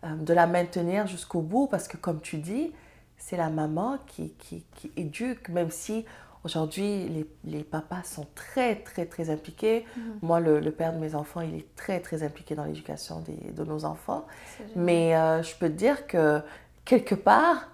[0.03, 2.71] euh, de la maintenir jusqu'au bout parce que comme tu dis,
[3.17, 6.05] c'est la maman qui, qui, qui éduque, même si
[6.43, 9.85] aujourd'hui les, les papas sont très, très, très impliqués.
[10.21, 13.51] Moi, le, le père de mes enfants, il est très, très impliqué dans l'éducation des-
[13.51, 14.25] de nos enfants.
[14.75, 16.41] Mais euh, je peux te dire que
[16.83, 17.69] quelque part,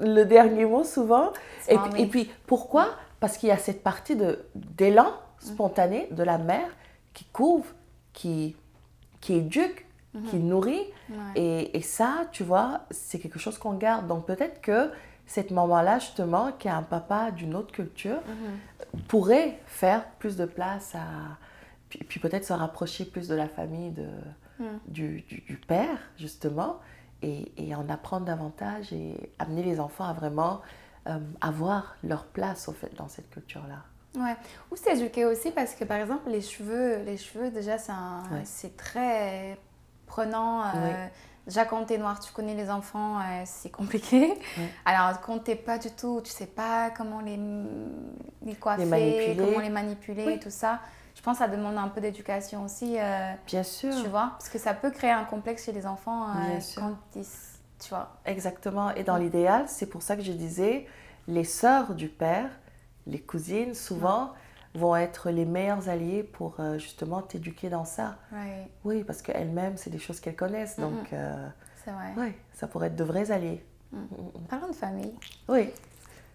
[0.00, 1.32] le dernier mot souvent.
[1.68, 2.88] Et, et puis pourquoi?
[3.20, 4.16] Parce qu'il y a cette partie
[4.54, 6.68] d'élan spontané de la mère
[7.14, 7.66] qui couvre,
[8.12, 8.56] qui,
[9.20, 9.86] qui éduque,
[10.30, 10.86] qui nourrit.
[11.10, 11.16] Ouais.
[11.36, 14.06] Et, et ça, tu vois, c'est quelque chose qu'on garde.
[14.08, 14.90] Donc peut-être que
[15.26, 18.18] cette maman-là, justement, qui a un papa d'une autre culture,
[19.06, 21.00] pourrait faire plus de place à...
[21.88, 24.06] Puis, puis peut-être se rapprocher plus de la famille de,
[24.58, 24.64] Mm.
[24.88, 26.78] du, du- du père, justement,
[27.22, 30.62] et, et en apprendre davantage et amener les enfants à vraiment
[31.06, 33.84] euh, avoir leur place, au fait, dans cette culture-là.
[34.16, 34.36] Ouais.
[34.70, 38.72] Ou s'éduquer aussi parce que par exemple les cheveux, les cheveux déjà c'est Ouais.
[38.76, 39.58] très
[40.06, 40.62] prenant.
[40.62, 40.90] euh, Oui.
[41.46, 44.34] Déjà quand t'es noir, tu connais les enfants, euh, c'est compliqué.
[44.84, 47.38] Alors quand t'es pas du tout, tu sais pas comment les,
[48.42, 49.36] les coiffer, manipuler.
[49.36, 50.38] comment les manipuler, Oui.
[50.40, 50.80] tout ça.
[51.14, 53.94] Je pense que ça demande un peu d'éducation aussi, euh, Bien sûr.
[54.02, 56.82] tu vois, parce que ça peut créer un complexe chez les enfants euh, Bien sûr.
[56.82, 57.24] quand ils,
[57.82, 58.10] tu vois.
[58.26, 58.90] Exactement.
[58.94, 60.86] Et dans l'idéal, c'est pour ça que je disais,
[61.28, 62.50] les sœurs du père,
[63.08, 64.32] les cousines, souvent,
[64.74, 68.16] vont être les meilleurs alliés pour euh, justement t'éduquer dans ça.
[68.32, 70.78] Ouais, Oui, parce qu'elles-mêmes, c'est des choses qu'elles connaissent.
[70.78, 71.48] Donc, euh,
[71.86, 72.12] vrai.
[72.16, 73.64] oui, ça pourrait être de vrais alliés.
[74.48, 75.14] Parlons de famille.
[75.48, 75.72] Oui,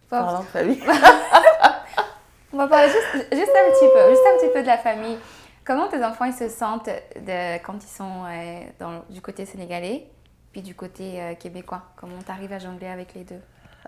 [0.09, 0.81] Bon, parlant de famille.
[2.53, 5.17] On va parler juste, juste un petit peu, juste un petit peu de la famille.
[5.65, 10.07] Comment tes enfants ils se sentent de, quand ils sont euh, dans, du côté sénégalais
[10.51, 11.81] puis du côté euh, québécois?
[11.95, 13.39] Comment tu arrives à jongler avec les deux?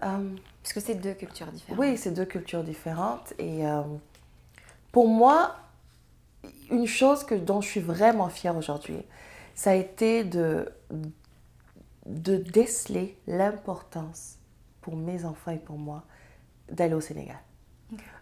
[0.04, 0.30] Euh,
[0.62, 1.80] Parce que c'est deux cultures différentes.
[1.80, 3.34] Oui, c'est deux cultures différentes.
[3.40, 3.82] Et euh,
[4.92, 5.56] pour moi,
[6.72, 9.02] une chose que, dont je suis vraiment fière aujourd'hui,
[9.54, 10.70] ça a été de,
[12.06, 14.36] de déceler l'importance
[14.82, 16.04] pour mes enfants et pour moi
[16.72, 17.38] d'aller au Sénégal.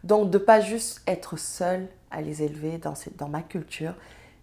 [0.04, 3.96] Donc, de pas juste être seule à les élever dans, cette- dans ma culture,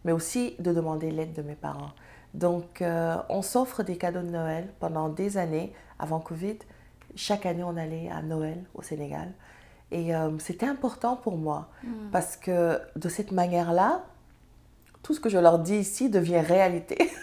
[0.05, 1.91] mais aussi de demander l'aide de mes parents.
[2.35, 6.57] Donc, euh, on s'offre des cadeaux de Noël pendant des années avant Covid.
[7.17, 9.33] Chaque année, on allait à Noël au Sénégal.
[9.93, 11.69] Et euh, c'était important pour moi
[12.13, 14.03] parce que de cette manière-là,
[15.03, 17.11] tout ce que je leur dis ici devient réalité.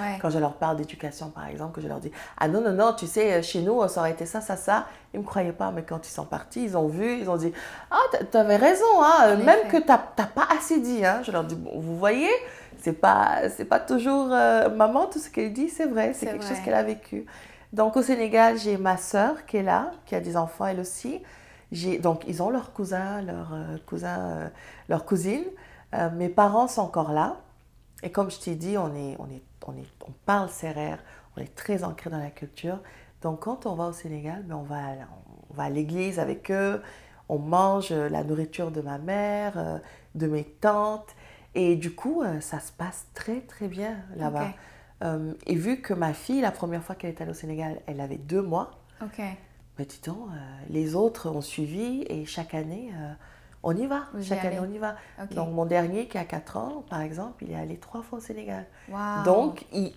[0.00, 0.18] Ouais.
[0.20, 2.92] Quand je leur parle d'éducation, par exemple, que je leur dis Ah non, non, non,
[2.92, 4.86] tu sais, chez nous, ça aurait été ça, ça, ça.
[5.14, 7.36] Ils ne me croyaient pas, mais quand ils sont partis, ils ont vu, ils ont
[7.36, 7.52] dit
[7.92, 11.04] Ah, tu avais raison, hein, En même que tu n'as pas assez dit.
[11.06, 11.20] Hein.
[11.22, 12.28] Je leur dis Bon, Vous voyez,
[12.80, 16.32] c'est pas, c'est pas toujours euh, maman, tout ce qu'elle dit, c'est vrai, c'est C'est
[16.32, 16.54] quelque vrai.
[16.56, 17.24] chose qu'elle a vécu.
[17.76, 21.20] Donc au Sénégal, j'ai ma sœur qui est là, qui a des enfants elle aussi.
[22.00, 24.48] Donc ils ont leurs cousins, leurs euh, euh,
[24.88, 25.44] leurs cousines.
[25.92, 27.36] Euh, mes parents sont encore là.
[28.02, 28.90] Et comme je t'ai dit, on,
[30.24, 31.00] parle serrère,
[31.36, 32.78] on est très ancré dans la culture.
[33.20, 36.80] Donc quand on va au Sénégal, ben, on, va, à- l'église avec eux,
[37.28, 39.82] on mange euh, la nourriture de ma mère,
[40.14, 41.14] de mes tantes.
[41.54, 44.48] Et du coup, ça se passe très très bien là-bas.
[45.04, 48.00] Euh, et vu que ma fille, la première fois qu'elle est allée au Sénégal, elle
[48.00, 48.70] avait deux mois,
[49.02, 49.18] Ok.
[49.18, 50.36] ben, dis donc, euh,
[50.70, 53.12] les autres ont suivi et chaque année, euh,
[53.62, 54.04] on y va.
[54.14, 54.96] Vous y chaque année, on y va.
[55.32, 58.22] Donc mon dernier qui a 4 ans, par exemple, il est allé trois fois au
[58.22, 58.64] Sénégal.
[58.88, 59.22] Wow.
[59.24, 59.92] Donc, il,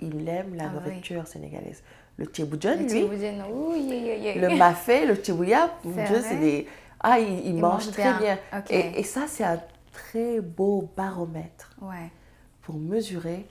[0.00, 0.74] il aime la Ah oui.
[0.74, 1.82] nourriture sénégalaise.
[2.16, 6.20] Le tchéboujon, Le lui, Tiboujen, oui, oui, oui, le mafé, le tchébouya, C'est Dieu, vrai
[6.28, 6.68] c'est des...
[7.00, 8.18] Ah, il, il Il mange mange très bien.
[8.18, 8.38] bien.
[8.70, 9.60] Et, et ça, c'est un
[9.92, 12.10] très beau baromètre Ouais.
[12.62, 13.46] pour mesurer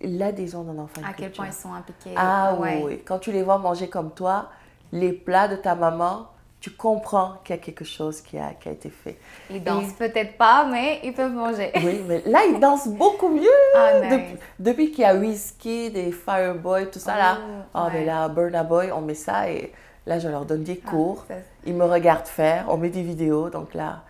[0.00, 1.00] l'adhésion d'un enfant.
[1.08, 2.12] à quel point ils sont impliqués.
[2.16, 2.80] Ah ouais.
[2.84, 3.02] oui.
[3.04, 4.50] Quand tu les vois manger comme toi,
[4.92, 6.28] les plats de ta maman,
[6.60, 9.18] tu comprends qu'il y a quelque chose qui a, qui a été fait.
[9.50, 11.70] Ils dansent peut-être pas, mais ils peuvent manger.
[11.76, 13.46] Oui, mais là, ils dansent beaucoup mieux.
[13.76, 14.38] Ah, Depuis, nice.
[14.58, 17.38] depuis qu'il y a Whisky, des Fireboy, tout ça là.
[17.40, 19.72] Oh, Ah, mais là, Burna Boy, on met ça et
[20.06, 21.24] là, je leur donne des Ah, cours.
[21.64, 23.48] Ils me regardent faire, on met des vidéos.
[23.50, 24.02] Donc là,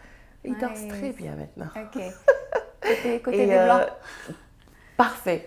[0.44, 0.60] ils Nice.
[0.60, 1.70] dansent très bien maintenant.
[1.76, 2.02] Ok.
[2.80, 3.88] Côté, côté Et des euh, blancs.
[4.96, 5.46] Parfait.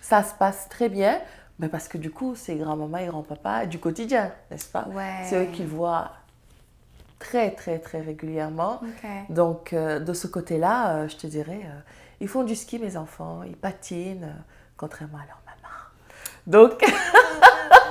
[0.00, 1.20] Ça se passe très bien.
[1.58, 4.88] Mais parce que du coup, c'est grand-maman et grand-papa du quotidien, n'est-ce pas?
[4.88, 5.24] Ouais.
[5.24, 6.10] C'est eux qui voient
[7.18, 8.80] très, très, très régulièrement.
[9.30, 11.80] Donc, euh, de ce côté-là, euh, je te dirais, euh,
[12.20, 14.34] ils font du ski, mes enfants, ils patinent,
[14.76, 16.68] contrairement à leur maman.
[16.68, 16.84] Donc,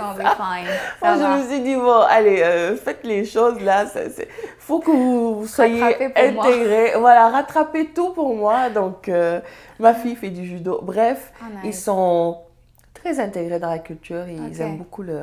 [0.00, 0.66] gonna be fine.
[0.66, 1.36] moi, Ça va.
[1.38, 3.84] je me suis dit, bon, allez, euh, faites les choses là.
[3.94, 4.24] Il
[4.58, 5.82] faut que vous soyez
[6.16, 6.92] intégrés.
[6.98, 8.70] Voilà, rattrapez tout pour moi.
[8.70, 9.40] Donc, euh,
[9.78, 10.80] ma fille fait du judo.
[10.82, 11.76] Bref, Ah, nice.
[11.76, 12.38] ils sont
[12.94, 14.26] très intégrés dans la culture.
[14.28, 15.20] Ils aiment beaucoup le,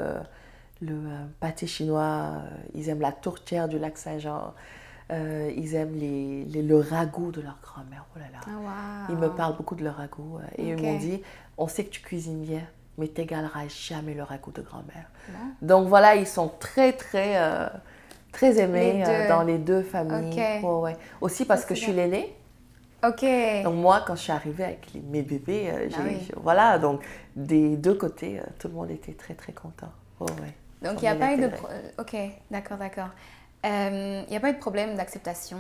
[0.82, 2.32] le euh, pâté chinois.
[2.74, 4.54] Ils aiment la tourtière du lac Saint-Jean.
[5.10, 8.04] euh, ils aiment les, les- le ragoût de leur grand-mère.
[8.14, 8.40] Oh là là.
[8.46, 8.50] Ah,
[9.10, 9.16] wow.
[9.16, 10.40] Ils me parlent beaucoup de leur ragoût.
[10.58, 11.22] Et ils m'ont dit,
[11.58, 12.64] on sait que tu cuisines bien.
[12.98, 15.06] Mais t'égaleras jamais le ragoût de grand-mère.
[15.62, 17.68] Donc voilà, ils sont très, très, euh,
[18.32, 20.42] très aimés Les euh, dans les deux familles.
[20.64, 20.98] Ouais.
[21.22, 22.36] Aussi parce que je suis l'aînée.
[23.06, 23.24] Ok.
[23.64, 26.28] Donc moi, quand je suis arrivée avec les- mes bébés, euh, Ah oui.
[26.42, 27.02] voilà, donc
[27.36, 29.92] des deux côtés, tout le monde était très, très content.
[30.20, 30.54] Oh, ouais.
[30.82, 31.50] Donc, il n'y a pas eu de...
[32.00, 32.16] Ok,
[32.52, 33.10] d'accord, d'accord.
[33.66, 35.58] Euh, Il n'y a pas eu de problème d'acceptation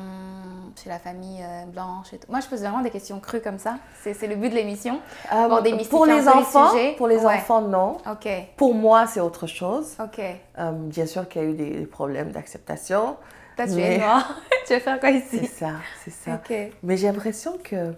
[0.81, 2.27] chez la famille euh, blanche et tout.
[2.29, 3.77] Moi, je pose vraiment des questions crues comme ça.
[4.01, 5.01] C'est c'est le but de l'émission.
[5.33, 5.47] Euh,
[5.89, 6.93] Pour les enfants, sujets.
[6.95, 7.35] pour les Ouais.
[7.35, 7.97] enfants, non.
[8.09, 9.95] Ok, Pour moi, c'est autre chose.
[9.99, 10.19] ok.
[10.59, 13.17] Euh, bien sûr qu'il y a eu des, des problèmes d'acceptation.
[13.55, 14.39] Toi, tu Mais- es noire.
[14.67, 15.71] tu veux faire quoi C'est ici ça,
[16.05, 16.39] c'est ça.
[16.83, 17.93] Mais j'ai l'impression que.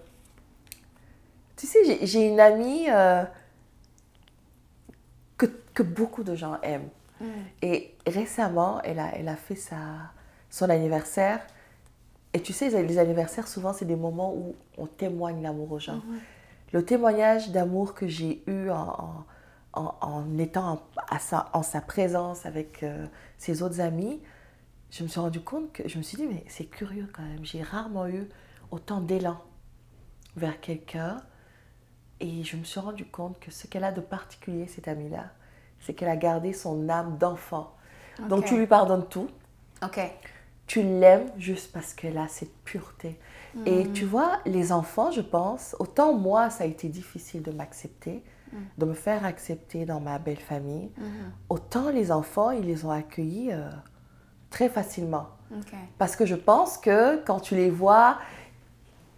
[1.58, 3.24] Tu sais, j'ai- j'ai une amie euh,
[5.38, 6.88] que, que beaucoup de gens aiment.
[7.62, 9.78] Et récemment, elle a, elle a fait sa,
[10.50, 11.42] son anniversaire.
[12.34, 16.02] Et tu sais, les anniversaires, souvent, c'est des moments où on témoigne l'amour aux gens.
[16.74, 19.26] Le témoignage d'amour que j'ai eu en,
[19.74, 23.06] en, en- en étant en, à sa, en sa présence avec euh,
[23.38, 24.22] ses autres amis,
[24.92, 27.44] je me suis rendu compte que je me suis dit, mais c'est curieux quand même.
[27.44, 28.28] J'ai rarement eu
[28.72, 29.38] autant d'élan
[30.36, 31.18] vers quelqu'un.
[32.20, 35.32] Et je me suis rendu compte que ce qu'elle a de particulier, cette amie-là,
[35.82, 37.74] c'est qu'elle a gardé son âme d'enfant.
[38.28, 39.30] Donc tu lui pardonnes tout,
[39.84, 40.00] Ok.
[40.68, 43.18] tu l'aimes juste parce qu'elle a cette pureté.
[43.66, 48.24] Et tu vois, les enfants, je pense, autant moi, ça a été difficile de m'accepter,
[48.78, 51.32] de me faire accepter dans ma belle famille, Mhm.
[51.50, 53.70] autant les enfants, ils les ont accueillis euh,
[54.50, 55.28] très facilement.
[55.98, 58.18] Parce que je pense que quand tu les vois,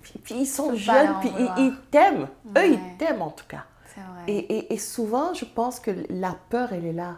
[0.01, 2.27] puis, puis ils sont jeunes, puis ils, t'aiment.
[2.57, 3.65] Eux, ils t'aiment en tout cas.
[3.95, 4.23] Vrai.
[4.27, 7.17] Et, et- et souvent, je pense que la peur, elle est là.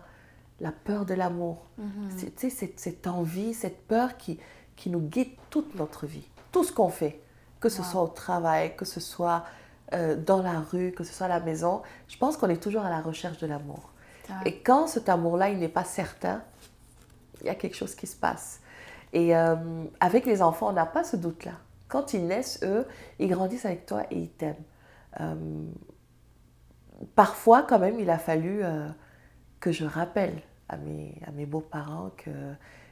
[0.60, 1.66] La peur de l'amour.
[2.18, 4.40] C'est- Tu sais, cette, envie, cette peur qui,
[4.76, 6.28] qui nous guide toute notre vie.
[6.52, 7.20] Tout ce qu'on fait,
[7.60, 7.88] que ce Wow.
[7.88, 9.44] soit au travail, que ce soit
[9.94, 12.84] euh, dans la rue, que ce soit à la maison, je pense qu'on est toujours
[12.84, 13.92] à la recherche de l'amour.
[14.46, 16.42] Et quand cet amour-là, il n'est pas certain,
[17.42, 18.62] il y a quelque chose qui se passe.
[19.12, 19.56] Et euh,
[20.00, 21.52] avec les enfants, on n'a pas ce doute-là.
[21.90, 22.88] Quand ils naissent, eux,
[23.20, 24.56] ils grandissent avec toi et ils t'aiment.
[25.20, 25.36] Euh,
[27.16, 28.88] parfois, quand même, il a fallu euh,
[29.60, 30.36] que je rappelle
[30.70, 32.30] à mes, à mes beaux-parents que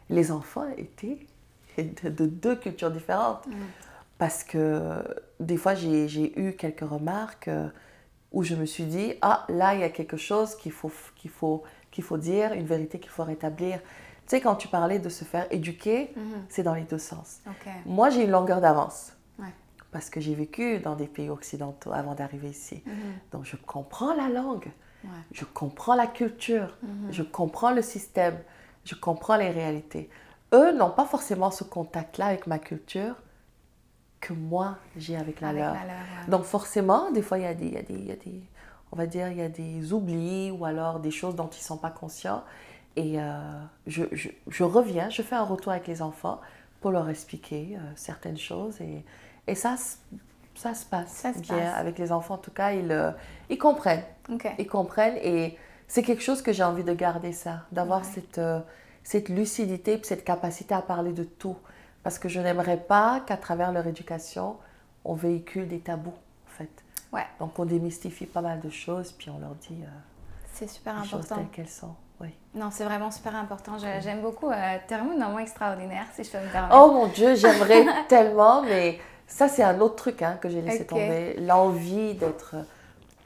[0.09, 1.19] les enfants étaient
[1.77, 3.47] de, de deux cultures différentes.
[3.47, 3.51] Mm.
[4.17, 5.03] Parce que
[5.39, 7.67] des fois, j'ai eu quelques remarques euh,
[8.31, 11.31] où je me suis dit, ah, là, il y a quelque chose qu'il faut, qu'il
[11.31, 13.79] faut, qu'il faut dire, une vérité qu'il faut rétablir.
[13.79, 16.45] Tu sais, quand tu parlais de se faire éduquer, Mhm.
[16.49, 17.41] c'est dans les deux sens.
[17.85, 19.13] Moi, j'ai une longueur d'avance.
[19.91, 22.81] Parce que j'ai vécu dans des pays occidentaux avant d'arriver ici.
[22.85, 22.93] Mhm.
[23.33, 24.71] Donc, je comprends la langue,
[25.03, 25.09] Ouais.
[25.33, 27.11] je comprends la culture, Mhm.
[27.11, 28.37] je comprends le système,
[28.85, 30.09] je comprends les réalités.
[30.53, 33.15] Eux n'ont pas forcément ce contact-là avec ma culture
[34.19, 35.73] que moi, j'ai avec la Avec leur.
[35.73, 36.29] la leur, ouais.
[36.29, 38.43] Donc forcément, des fois, il y, a des, y a des, il y a des-
[38.91, 41.63] on va dire, il y a des oublis ou alors des choses dont ils ne
[41.63, 42.43] sont pas conscients.
[42.95, 43.31] Et euh,
[43.87, 46.39] je, je- je reviens, je fais un retour avec les enfants
[46.81, 48.79] pour leur expliquer euh, certaines choses.
[48.81, 49.03] Et,
[49.47, 49.75] et ça,
[50.55, 51.77] ça se passe Ça se bien passe.
[51.77, 52.35] avec les enfants.
[52.35, 53.11] En tout cas, ils, euh,
[53.49, 54.03] ils comprennent.
[54.57, 58.07] Ils comprennent et c'est quelque chose que j'ai envie de garder ça, d'avoir Ouais.
[58.13, 58.59] cette, euh,
[59.03, 61.57] cette lucidité et cette capacité à parler de tout.
[62.03, 64.57] Parce que je n'aimerais pas qu'à travers leur éducation,
[65.03, 66.13] on véhicule des tabous,
[66.47, 66.69] en fait.
[67.11, 67.25] Ouais.
[67.39, 69.87] Donc on démystifie pas mal de choses, puis on leur dit euh,
[70.53, 71.35] C'est super les choses important.
[71.35, 71.93] telles qu'elles sont.
[72.21, 72.29] Oui.
[72.53, 73.77] Non, c'est vraiment super important.
[73.79, 74.49] J'aime beaucoup.
[74.49, 76.75] Euh, vraiment une maman extraordinaire, si je peux me permettre.
[76.79, 78.99] Oh mon Dieu, j'aimerais tellement, mais
[79.31, 81.35] ça c'est un autre truc hein, que j'ai laissé tomber.
[81.39, 82.55] L'envie d'être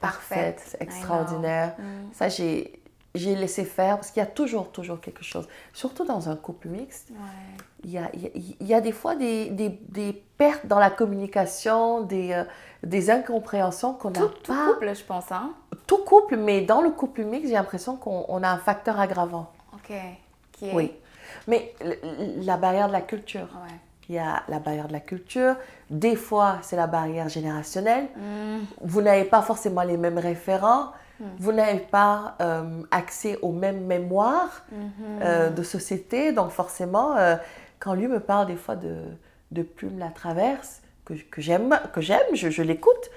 [0.00, 0.76] Parfaite.
[0.80, 1.74] extraordinaire.
[1.78, 1.82] Mm.
[2.12, 2.80] Ça j'ai
[3.14, 5.48] j'ai laissé faire parce qu'il y a toujours, toujours quelque chose.
[5.72, 7.16] Surtout dans un couple mixte, Ouais.
[7.82, 12.02] il y a, il y a- des fois des, des, des pertes dans la communication,
[12.02, 12.44] des, euh,
[12.82, 14.66] des incompréhensions qu'on n'a Tout, tout pas.
[14.74, 15.54] couple, je pense, hein.
[15.86, 19.50] Tout couple, mais dans le couple mixte, j'ai l'impression qu'on on a un facteur aggravant.
[19.72, 19.96] Ok.
[20.52, 20.74] Qui est...
[20.74, 20.92] Oui.
[21.48, 21.72] Mais
[22.42, 23.48] la barrière de la culture.
[23.64, 23.74] Ouais.
[24.08, 25.56] Il y a la barrière de la culture.
[25.90, 28.04] Des fois, c'est la barrière générationnelle.
[28.16, 28.58] Mm.
[28.82, 30.92] Vous n'avez pas forcément les mêmes référents.
[31.18, 31.24] Mm.
[31.38, 34.82] Vous n'avez pas euh, accès aux mêmes mémoires Mhm.
[35.22, 36.32] euh, de société.
[36.32, 37.36] Donc forcément, euh,
[37.80, 38.96] quand lui me parle des fois de,
[39.50, 43.10] de Plume la Traverse, que, que j'aime, que j'aime, je, je l'écoute,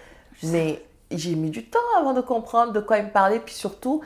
[0.43, 4.02] mais j'ai mis du temps avant de comprendre de quoi il me parlait, puis surtout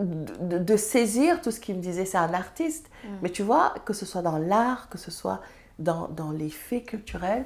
[0.00, 2.04] de, de- de saisir tout ce qu'il me disait.
[2.04, 2.88] C'est un artiste.
[3.04, 3.08] Mm.
[3.22, 5.40] Mais tu vois, que ce soit dans l'art, que ce soit
[5.78, 7.44] dans, dans les faits culturels,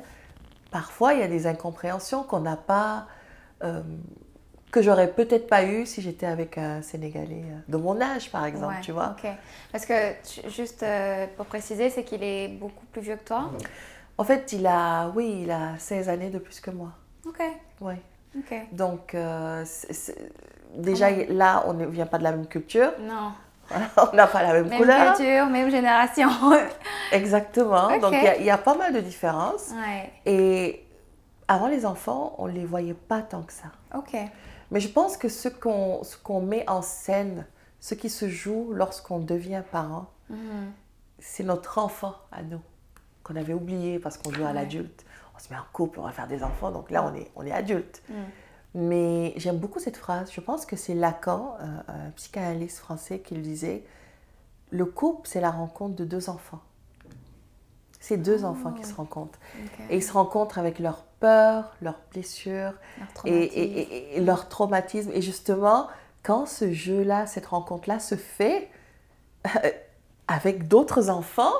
[0.70, 3.06] parfois il y a des incompréhensions qu'on n'a pas...
[3.62, 3.82] euh,
[4.72, 8.44] que j'aurais peut-être pas eu si j'étais avec un Sénégalais euh, de mon âge, par
[8.44, 9.16] exemple, Ouais, tu vois.
[9.22, 9.30] Ok.
[9.72, 9.94] Parce que,
[10.48, 13.52] juste euh, pour préciser, c'est qu'il est beaucoup plus vieux que toi?
[14.18, 16.90] En fait, il a, oui, il a 16 années de plus que moi.
[17.26, 17.40] Ok.
[17.80, 17.94] Oui.
[18.36, 18.54] Ok.
[18.72, 19.64] Donc, euh,
[20.74, 23.32] déjà, là, on ne vient pas de la même culture, Non.
[23.96, 25.14] On n'a pas la même, Même couleur.
[25.16, 26.28] culture, même génération.
[27.12, 27.98] Exactement.
[27.98, 29.70] Donc, il y a- il y, a pas mal de différences.
[29.72, 30.12] ouais.
[30.24, 30.84] Et
[31.48, 33.68] avant les enfants, on ne les voyait pas tant que ça.
[33.96, 34.16] Ok.
[34.70, 37.46] Mais je pense que ce qu'on qu'on met en scène,
[37.80, 40.72] ce qui se joue lorsqu'on devient parent, Mhm.
[41.20, 42.60] c'est notre enfant à nous,
[43.22, 44.52] qu'on avait oublié parce qu'on joue à Ouais.
[44.54, 45.04] l'adulte.
[45.36, 47.44] On se met en couple, on va faire des enfants, donc là, on est, on
[47.46, 48.02] est adulte.
[48.08, 48.14] Mm.
[48.74, 50.30] Mais j'aime beaucoup cette phrase.
[50.32, 53.84] Je pense que c'est Lacan, un, un psychanalyste français, qui le disait.
[54.70, 56.60] Le couple, c'est la rencontre de deux enfants.
[58.00, 59.38] C'est deux enfants qui se rencontrent.
[59.90, 63.58] Et ils se rencontrent avec leurs peurs, leurs blessures, Leur et, traumatisme.
[63.58, 65.10] et- et- et leur traumatisme.
[65.12, 65.88] Et justement,
[66.22, 68.68] quand ce jeu-là, cette rencontre-là se fait
[70.28, 71.54] avec d'autres enfants,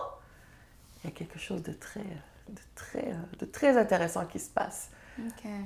[1.02, 2.00] il y a quelque chose de très,
[2.48, 4.90] de très, de très intéressant qui se passe.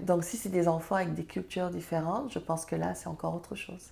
[0.02, 3.34] Donc, si c'est des enfants avec des cultures différentes, je pense que là, c'est encore
[3.34, 3.90] autre chose.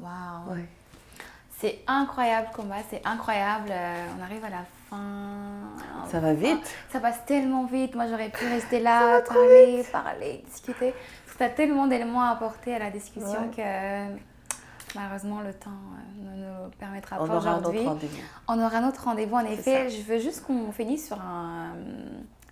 [0.00, 0.54] Waouh.
[0.54, 0.68] Ouais.
[1.60, 3.68] C'est incroyable combat, c'est incroyable.
[3.70, 6.06] Euh, on arrive à la fin.
[6.08, 6.72] Ça va vite.
[6.90, 7.96] Ça passe tellement vite.
[7.96, 10.94] Moi, j'aurais pu rester là, parler, parler, discuter.
[11.24, 14.14] Parce que tu as tellement d'éléments à apporter à la discussion Ouais.
[14.14, 17.84] que malheureusement, le temps euh, ne nous permettra On pas aujourd'hui.
[18.46, 19.34] On aura notre rendez-vous.
[19.34, 21.72] En effet, je veux juste qu'on finisse sur un,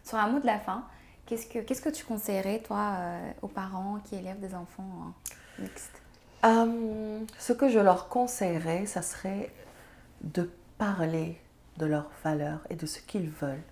[0.02, 0.82] sur un mot de la fin.
[1.26, 5.12] Qu'est-ce que, qu'est-ce que tu conseillerais, toi, euh, aux parents qui élèvent des enfants
[5.58, 6.00] mixtes
[6.44, 9.52] Euh, ce que je leur conseillerais, ça serait
[10.22, 11.40] de parler
[11.78, 13.62] de leurs valeurs et de ce qu'ils veulent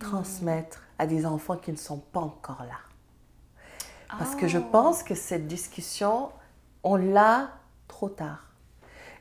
[0.00, 2.78] transmettre à des enfants qui ne sont pas encore là.
[4.18, 4.68] Parce que je Oh.
[4.72, 6.30] pense que cette discussion,
[6.82, 7.50] on l'a
[7.88, 8.50] trop tard.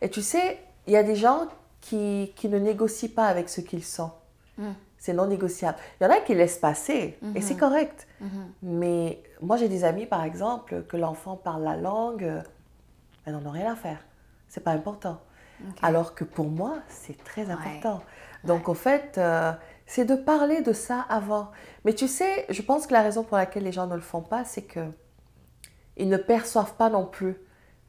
[0.02, 1.48] Et tu sais, il y a des gens
[1.82, 4.12] qui, qui ne négocient pas avec ce qu'ils sont.
[4.58, 4.72] Mm.
[5.04, 5.78] C'est non négociable.
[6.00, 8.08] Il y en a qui laissent passer, et c'est correct.
[8.22, 8.30] Mhm.
[8.62, 12.42] Mais moi, j'ai des amis, par exemple, que l'enfant parle la langue, euh,
[13.26, 14.00] elles n'en ont rien à faire.
[14.48, 15.20] C'est pas important.
[15.82, 17.52] Alors que pour moi, c'est très Ouais.
[17.52, 18.02] important.
[18.46, 19.52] Donc, au fait, euh,
[19.86, 21.52] c'est de parler de ça avant.
[21.84, 24.22] Mais tu sais, je pense que la raison pour laquelle les gens ne le font
[24.22, 24.86] pas, c'est que
[25.98, 27.36] ils ne perçoivent pas non plus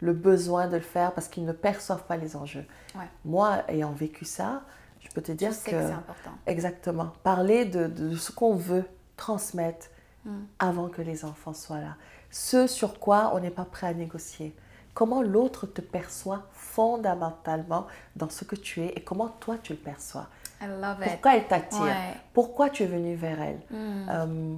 [0.00, 2.66] le besoin de le faire parce qu'ils ne perçoivent pas les enjeux.
[2.96, 3.06] Ouais.
[3.24, 4.62] Moi, ayant vécu ça,
[5.04, 6.30] je peux te Je dire sais que, que c'est important.
[6.46, 8.84] exactement, parler de, de ce qu'on veut
[9.16, 9.86] transmettre
[10.26, 10.44] Mm.
[10.58, 11.96] avant que les enfants soient là.
[12.30, 14.56] Ce sur quoi on n'est pas prêt à négocier.
[14.94, 17.86] Comment l'autre te perçoit fondamentalement
[18.16, 20.28] dans ce que tu es et comment toi tu le perçois.
[20.62, 21.10] I love it.
[21.10, 21.82] Pourquoi elle t'attire?
[21.82, 22.14] Ouais.
[22.32, 23.60] Pourquoi tu es venu vers elle?
[23.70, 24.08] Mm.
[24.08, 24.56] Euh,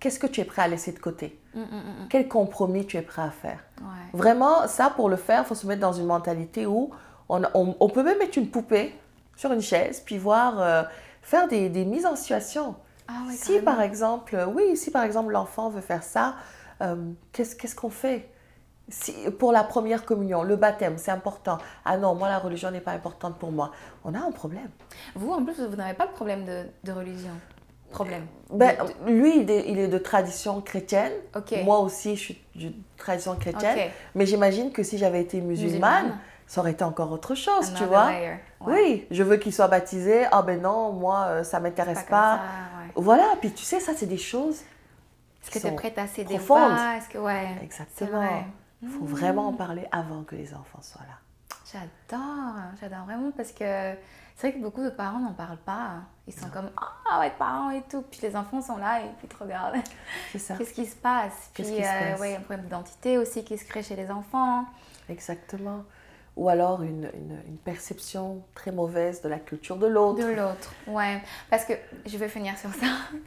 [0.00, 1.38] Qu'est-ce que tu es prêt à laisser de côté?
[1.54, 3.60] Mm, mm, mm, Quel compromis tu es prêt à faire?
[3.82, 3.86] Ouais.
[4.18, 6.90] Vraiment, ça, pour le faire, il faut se mettre dans une mentalité où
[7.28, 8.98] on, on- on peut même mettre une poupée
[9.40, 10.82] sur une chaise, puis voir, euh,
[11.22, 12.74] faire des, des mises en situation.
[13.08, 13.64] Ah si carrément.
[13.64, 16.34] par exemple, euh, oui, si par exemple l'enfant veut faire ça,
[16.82, 16.94] euh,
[17.32, 18.28] qu'est-ce qu'on fait?
[18.90, 21.56] Si, Pour la première communion, le baptême, c'est important.
[21.86, 23.70] Ah non, moi la religion n'est pas importante pour moi.
[24.04, 24.68] On a un problème.
[25.14, 27.30] Vous, en plus, vous n'avez pas de problème de, de religion.
[27.92, 28.26] Problème.
[28.52, 28.76] Ben,
[29.06, 31.12] De- lui, il est, il est de tradition chrétienne.
[31.34, 31.54] Ok.
[31.64, 33.78] Moi aussi, je suis de tradition chrétienne.
[33.78, 33.90] Ok.
[34.16, 36.18] Mais j'imagine que si j'avais été musulmane, Musulmane.
[36.50, 38.10] Ça aurait été encore autre chose, tu vois.
[38.10, 38.30] layer.
[38.60, 38.82] Ouais.
[38.82, 40.26] Oui, je veux qu'il soit baptisé.
[40.32, 42.38] Ah ben non, moi, euh, ça Pas m'intéresse pas.
[42.38, 42.42] ça,
[42.80, 42.92] ouais.
[42.96, 44.56] Voilà, puis tu sais, ça, c'est des choses.
[45.44, 46.74] Est-ce que tu es prête à céder profondes.
[46.74, 47.56] pas Est-ce que, ouais.
[47.62, 48.18] Exactement.
[48.18, 48.46] vrai.
[48.82, 51.18] Il faut vraiment en parler avant que les enfants soient là.
[51.72, 53.94] J'adore, j'adore vraiment parce que
[54.34, 55.98] c'est vrai que beaucoup de parents n'en parlent pas.
[56.26, 59.28] Ils sont comme ah ouais parents et tout, puis les enfants sont là et puis
[59.28, 59.76] ils te regardent.
[60.32, 60.56] C'est ça.
[60.56, 61.48] Qu'est-ce qui se passe?
[61.54, 62.20] Puis euh, passe?
[62.20, 64.64] ouais, un problème d'identité aussi qui se crée chez les enfants.
[65.08, 65.84] Exactement.
[66.36, 70.20] Ou alors une, une- une perception très mauvaise de la culture de l'autre.
[70.26, 71.20] De l'autre, ouais.
[71.50, 71.74] Parce que
[72.06, 72.86] je vais finir sur ça.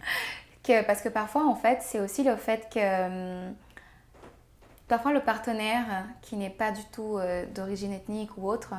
[0.64, 3.54] que, parce que parfois, en fait, c'est aussi le fait que hum,
[4.88, 8.74] parfois le partenaire qui n'est pas du tout euh, d'origine ethnique ou autre,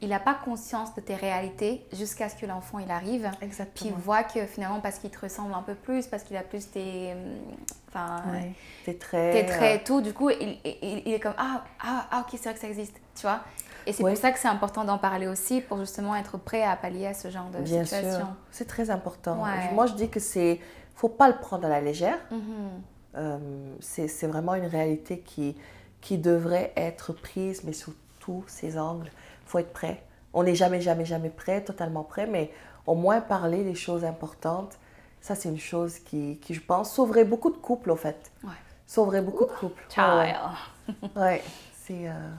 [0.00, 3.22] il n'a pas conscience de tes réalités jusqu'à ce que l'enfant il arrive.
[3.30, 3.96] Puis il Exactement.
[3.96, 7.12] voit que finalement, parce qu'il te ressemble un peu plus, parce qu'il a plus tes.
[7.12, 7.36] hum,
[7.88, 8.22] Enfin.
[8.32, 8.52] Ouais.
[8.84, 9.32] T'es très.
[9.32, 12.30] tes traits et tout, du coup, il, il- il est comme ah, ah, ah, ok,
[12.32, 13.40] c'est vrai que ça existe, tu vois.
[13.88, 14.12] Et c'est Ouais.
[14.12, 17.14] pour ça que c'est important d'en parler aussi, pour justement être prêt à pallier à
[17.14, 18.18] ce genre de Bien situation.
[18.18, 18.26] sûr.
[18.50, 19.42] C'est très important.
[19.42, 19.72] Ouais.
[19.72, 20.60] Moi, je dis que c'est.
[20.94, 22.18] faut pas le prendre à la légère.
[22.30, 22.82] Mhm.
[23.16, 23.38] Euh,
[23.80, 25.56] c'est c'est vraiment une réalité qui,
[26.02, 29.06] qui devrait être prise, mais sous tous ses angles.
[29.46, 30.02] Il faut être prêt.
[30.34, 32.52] On n'est jamais, jamais, jamais prêt, totalement prêt, mais
[32.86, 34.76] au moins parler des choses importantes,
[35.22, 38.30] ça c'est une chose qui, qui, je pense, sauverait beaucoup de couples, au fait.
[38.44, 38.50] Ouais.
[38.86, 39.82] Sauverait beaucoup de couples.
[39.88, 40.06] Child.
[40.06, 40.34] Ouais,
[41.16, 41.42] ouais.
[41.82, 42.30] c'est euh,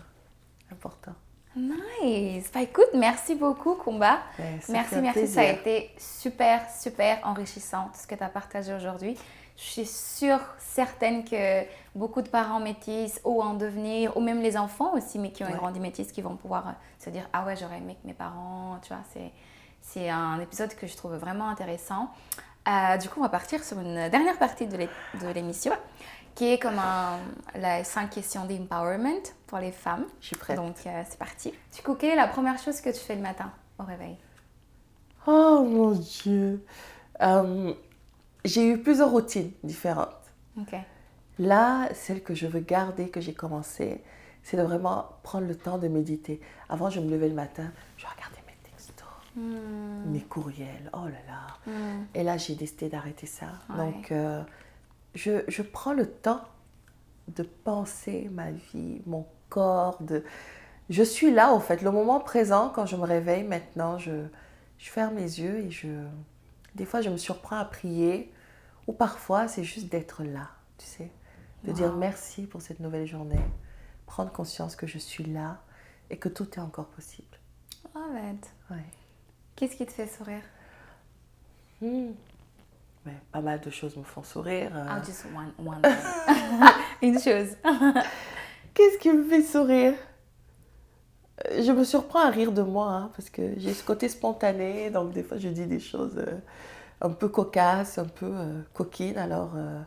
[0.72, 1.14] important.
[1.56, 2.50] Nice.
[2.54, 4.20] Bah écoute, merci beaucoup, Kumba.
[4.38, 5.28] Ben, Merci, merci.
[5.28, 9.18] Ça a été super, super enrichissant, tout ce que tu as partagé aujourd'hui.
[9.58, 14.56] Je suis sûre, certaine que beaucoup de parents métis ou en devenir, ou même les
[14.56, 15.54] enfants aussi, mais qui ont Ouais.
[15.58, 16.72] grandi métis, qui vont pouvoir euh,
[17.04, 19.32] se dire Ah ouais, j'aurais aimé que mes parents, tu vois, c'est,
[19.82, 22.10] c'est un épisode que je trouve vraiment intéressant.
[22.70, 24.89] Euh, du coup, on va partir sur une dernière partie de l'é-
[25.22, 25.74] de l'émission,
[26.36, 27.18] qui est comme un,
[27.56, 30.06] la 5 questions d'empowerment pour les femmes.
[30.22, 30.56] Je suis prête.
[30.58, 31.52] Donc, euh, c'est parti.
[31.76, 34.16] Du coup, quelle est la première chose que tu fais le matin au réveil
[35.26, 36.64] Oh mon Dieu.
[37.22, 37.74] Euh,
[38.45, 40.14] j'ai eu plusieurs routines différentes.
[40.58, 40.76] Ok.
[41.39, 44.04] Là, celle que je veux garder, que j'ai commencé,
[44.43, 46.39] c'est de vraiment prendre le temps de méditer.
[46.70, 50.12] Avant, je me levais le matin, je regardais mes textos, Hmm.
[50.12, 51.72] mes courriels, oh là là.
[51.72, 52.04] Hmm.
[52.14, 53.47] Et là, j'ai décidé d'arrêter ça.
[53.70, 53.78] Ouais.
[53.78, 54.43] Donc, euh,
[55.16, 56.41] je, je prends le temps
[57.30, 59.97] de penser ma vie, mon corps.
[60.02, 60.24] De...
[60.89, 61.82] Je suis là, au fait.
[61.82, 64.26] Le moment présent, quand je me réveille maintenant, je,
[64.78, 65.88] je ferme les yeux et je...
[66.76, 68.32] Des fois, je me surprends à prier.
[68.88, 71.12] Ou parfois, c'est juste d'être là, tu sais.
[71.64, 73.39] De dire merci pour cette nouvelle journée.
[74.06, 75.58] Prendre conscience que je suis là
[76.10, 77.28] et que tout est encore possible.
[77.95, 78.50] It.
[78.72, 78.78] Ouais.
[79.56, 80.41] Qu'est-ce qui te fait sourire?
[81.82, 82.12] Hmm.
[83.06, 84.72] Mais pas mal de choses me font sourire.
[84.74, 84.86] euh.
[84.89, 85.82] Ah, just one, one.
[87.02, 87.56] Une chose.
[88.74, 89.94] Qu'est-ce qui me fait sourire?
[91.58, 95.14] Je me surprends à rire de moi, hein, parce que j'ai ce côté spontané, donc
[95.14, 96.38] des fois je dis des choses euh,
[97.02, 99.80] un peu cocasses, un peu euh, coquines, alors euh,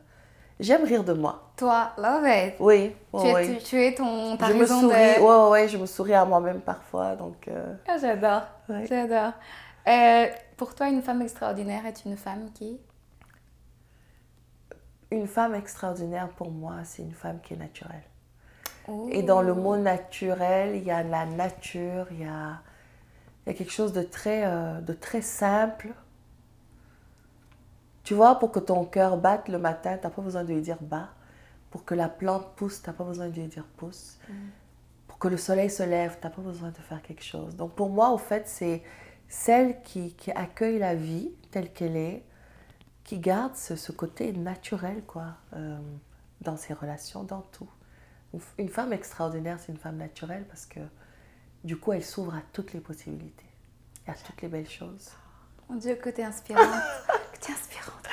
[0.61, 1.53] j'aime rire de moi.
[1.57, 2.55] Toi, love it.
[2.59, 3.59] Oui, tu, ouais, es, ouais.
[3.59, 5.21] tu, tu es ton, ta je me souris, de...
[5.21, 8.43] ouais, ouais, je me souris à moi-même parfois, donc euh, Ah, j'adore.
[8.71, 8.87] ouais.
[8.87, 9.33] J'adore.
[10.57, 12.81] Pour toi, une femme extraordinaire est une femme qui?
[15.11, 18.05] Une femme extraordinaire pour moi, c'est une femme qui est naturelle.
[18.89, 19.09] Oh.
[19.11, 22.61] Et dans le mot naturel, il y a la nature, il y a,
[23.45, 25.89] il y a quelque chose de très, euh, de très simple.
[28.05, 30.61] Tu vois, pour que ton cœur batte le matin, tu n'as pas besoin de lui
[30.61, 31.11] dire bas.
[31.71, 34.19] Pour que la plante pousse, tu n'as pas besoin de lui dire pousse.
[35.07, 37.57] Pour que le soleil se lève, tu n'as pas besoin de faire quelque chose.
[37.57, 38.83] Donc pour moi, au fait, c'est
[39.29, 42.25] celle qui, qui accueille la vie telle qu'elle est,
[43.05, 45.79] qui garde ce, ce côté naturel, quoi, euh,
[46.41, 47.69] dans ses relations, dans tout.
[48.59, 50.81] Une femme extraordinaire, c'est une femme naturelle parce que
[51.65, 53.47] du coup, elle s'ouvre à toutes les possibilités,
[54.07, 55.11] et à toutes les belles choses.
[55.69, 56.65] Mon Dieu, que t'es inspirante.
[57.33, 58.09] que t'es inspirante.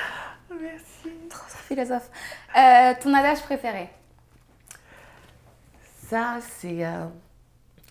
[0.50, 1.10] Merci.
[1.28, 2.10] Trop, trop philosophe.
[2.56, 3.90] Euh, ton adage préféré?
[6.06, 7.06] Ça, c'est euh,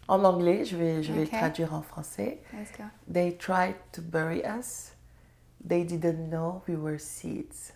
[0.08, 2.42] en anglais, je vais, je vais le traduire en français.
[2.54, 2.84] Let's go.
[3.12, 4.94] They tried to bury us.
[5.68, 7.74] They didn't know we were seeds.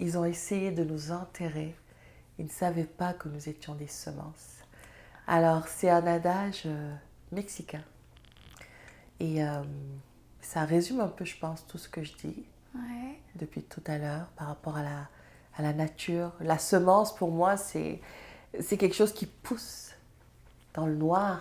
[0.00, 1.74] Ils ont essayé de nous enterrer.
[2.38, 4.58] Ils ne savaient pas que nous étions des semences.
[5.26, 6.94] Alors, c'est un adage euh,
[7.32, 7.82] mexicain.
[9.20, 9.62] Et euh,
[10.40, 13.18] ça résume un peu, je pense, tout ce que je dis Ouais.
[13.34, 15.08] depuis tout à l'heure par rapport à la,
[15.56, 16.32] à la nature.
[16.40, 18.00] La semence, pour moi, c'est
[18.62, 19.90] quelque chose qui pousse
[20.74, 21.40] dans le noir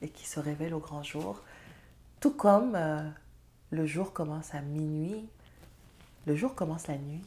[0.00, 1.42] et qui se révèle au grand jour.
[2.20, 3.02] Tout comme euh,
[3.70, 5.28] le jour commence à minuit,
[6.26, 7.22] le jour commence la nuit.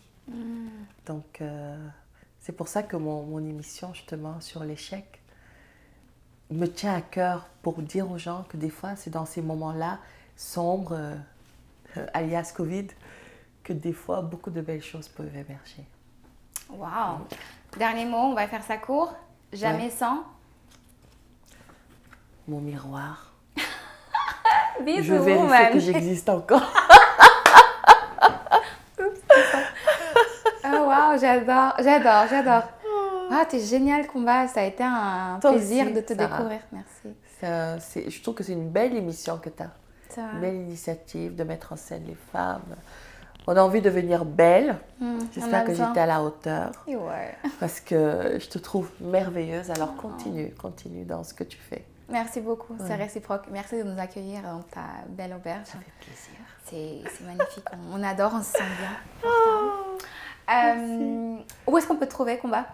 [1.05, 1.77] Donc, euh,
[2.43, 5.21] c'est pour ça que mon, mon émission, justement, sur l'échec,
[6.51, 9.97] me tient à cœur pour dire aux gens que des fois, c'est dans ces moments-là
[10.35, 10.93] sombres,
[11.97, 12.87] euh, alias Covid,
[13.63, 15.85] que des fois, beaucoup de belles choses peuvent émerger.
[16.69, 17.19] Waouh.
[17.77, 19.15] Dernier mot, on va faire ça court.
[19.53, 19.89] Jamais Ouais.
[19.89, 20.23] sans.
[22.45, 23.31] Mon miroir.
[24.81, 26.61] Bisous, Je vérifie que j'existe encore.
[30.65, 32.63] Oh waouh, j'adore, j'adore, j'adore.
[33.31, 34.47] Ah, t'es génial, combat.
[34.47, 36.27] Ça a été un Toi plaisir aussi, de te Sarah.
[36.37, 36.59] découvrir.
[36.71, 37.17] Merci.
[37.39, 37.77] Ça,
[38.09, 39.71] je trouve que c'est une belle émission que tu as.
[40.09, 40.33] Ça va.
[40.33, 42.75] Une belle initiative de mettre en scène les femmes.
[43.47, 44.77] On a envie de devenir belle.
[45.01, 46.71] A J'espère que j'étais à la hauteur.
[46.87, 47.35] Et ouais.
[47.59, 49.69] Parce que je te trouve merveilleuse.
[49.71, 51.85] Alors continue, continue dans ce que tu fais.
[52.09, 53.43] Merci beaucoup, c'est réciproque.
[53.51, 55.65] Merci de nous accueillir dans ta belle auberge.
[55.65, 56.39] Ça fait plaisir.
[56.65, 59.29] C'est c'est magnifique, on, on adore, on se sent bien.
[60.49, 61.37] Euh,
[61.67, 62.65] où est-ce qu'on peut te trouver, Combat?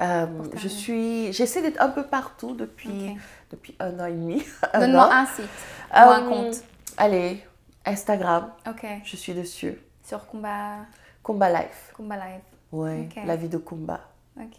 [0.00, 0.26] Euh,
[0.56, 3.16] je suis, j'essaie d'être un peu partout depuis,
[3.50, 4.42] depuis un an et demi.
[4.72, 5.10] un Donne-moi an.
[5.12, 5.44] un site
[5.92, 6.64] ou un Euh, compte.
[6.96, 7.44] Allez,
[7.84, 9.78] Instagram, Ok, je suis dessus.
[10.04, 10.78] sur Combat,
[11.24, 11.92] Kumba Life.
[11.96, 12.40] Kumba Live.
[12.72, 14.00] Ouais, la vie de Kumba.
[14.36, 14.58] Ok.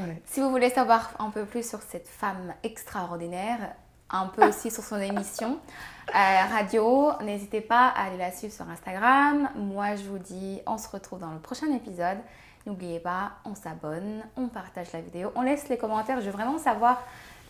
[0.00, 0.22] Ouais.
[0.24, 3.74] Si vous voulez savoir un peu plus sur cette femme extraordinaire,
[4.12, 5.58] un peu aussi sur son émission
[6.14, 9.48] euh, radio, n'hésitez pas à aller la suivre sur Instagram.
[9.54, 12.18] Moi, je vous dis, on se retrouve dans le prochain épisode.
[12.66, 16.20] N'oubliez pas, on s'abonne, on partage la vidéo, on laisse les commentaires.
[16.20, 17.00] Je veux vraiment savoir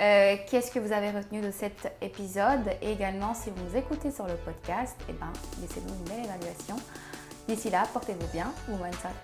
[0.00, 2.68] euh, qu'est-ce que vous avez retenu de cet épisode.
[2.82, 5.32] Et également, si vous nous écoutez sur le podcast, eh ben,
[5.62, 6.76] laissez-nous une belle évaluation.
[7.48, 8.52] D'ici là, portez-vous bien.
[8.68, 9.14] Woman Talk,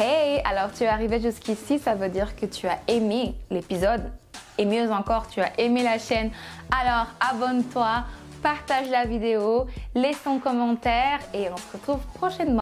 [0.00, 4.12] Hey, alors tu es arrivé jusqu'ici, ça veut dire que tu as aimé l'épisode
[4.56, 6.30] et mieux encore, tu as aimé la chaîne.
[6.70, 8.04] Alors abonne-toi,
[8.40, 12.56] partage la vidéo, laisse ton commentaire et on se retrouve prochainement.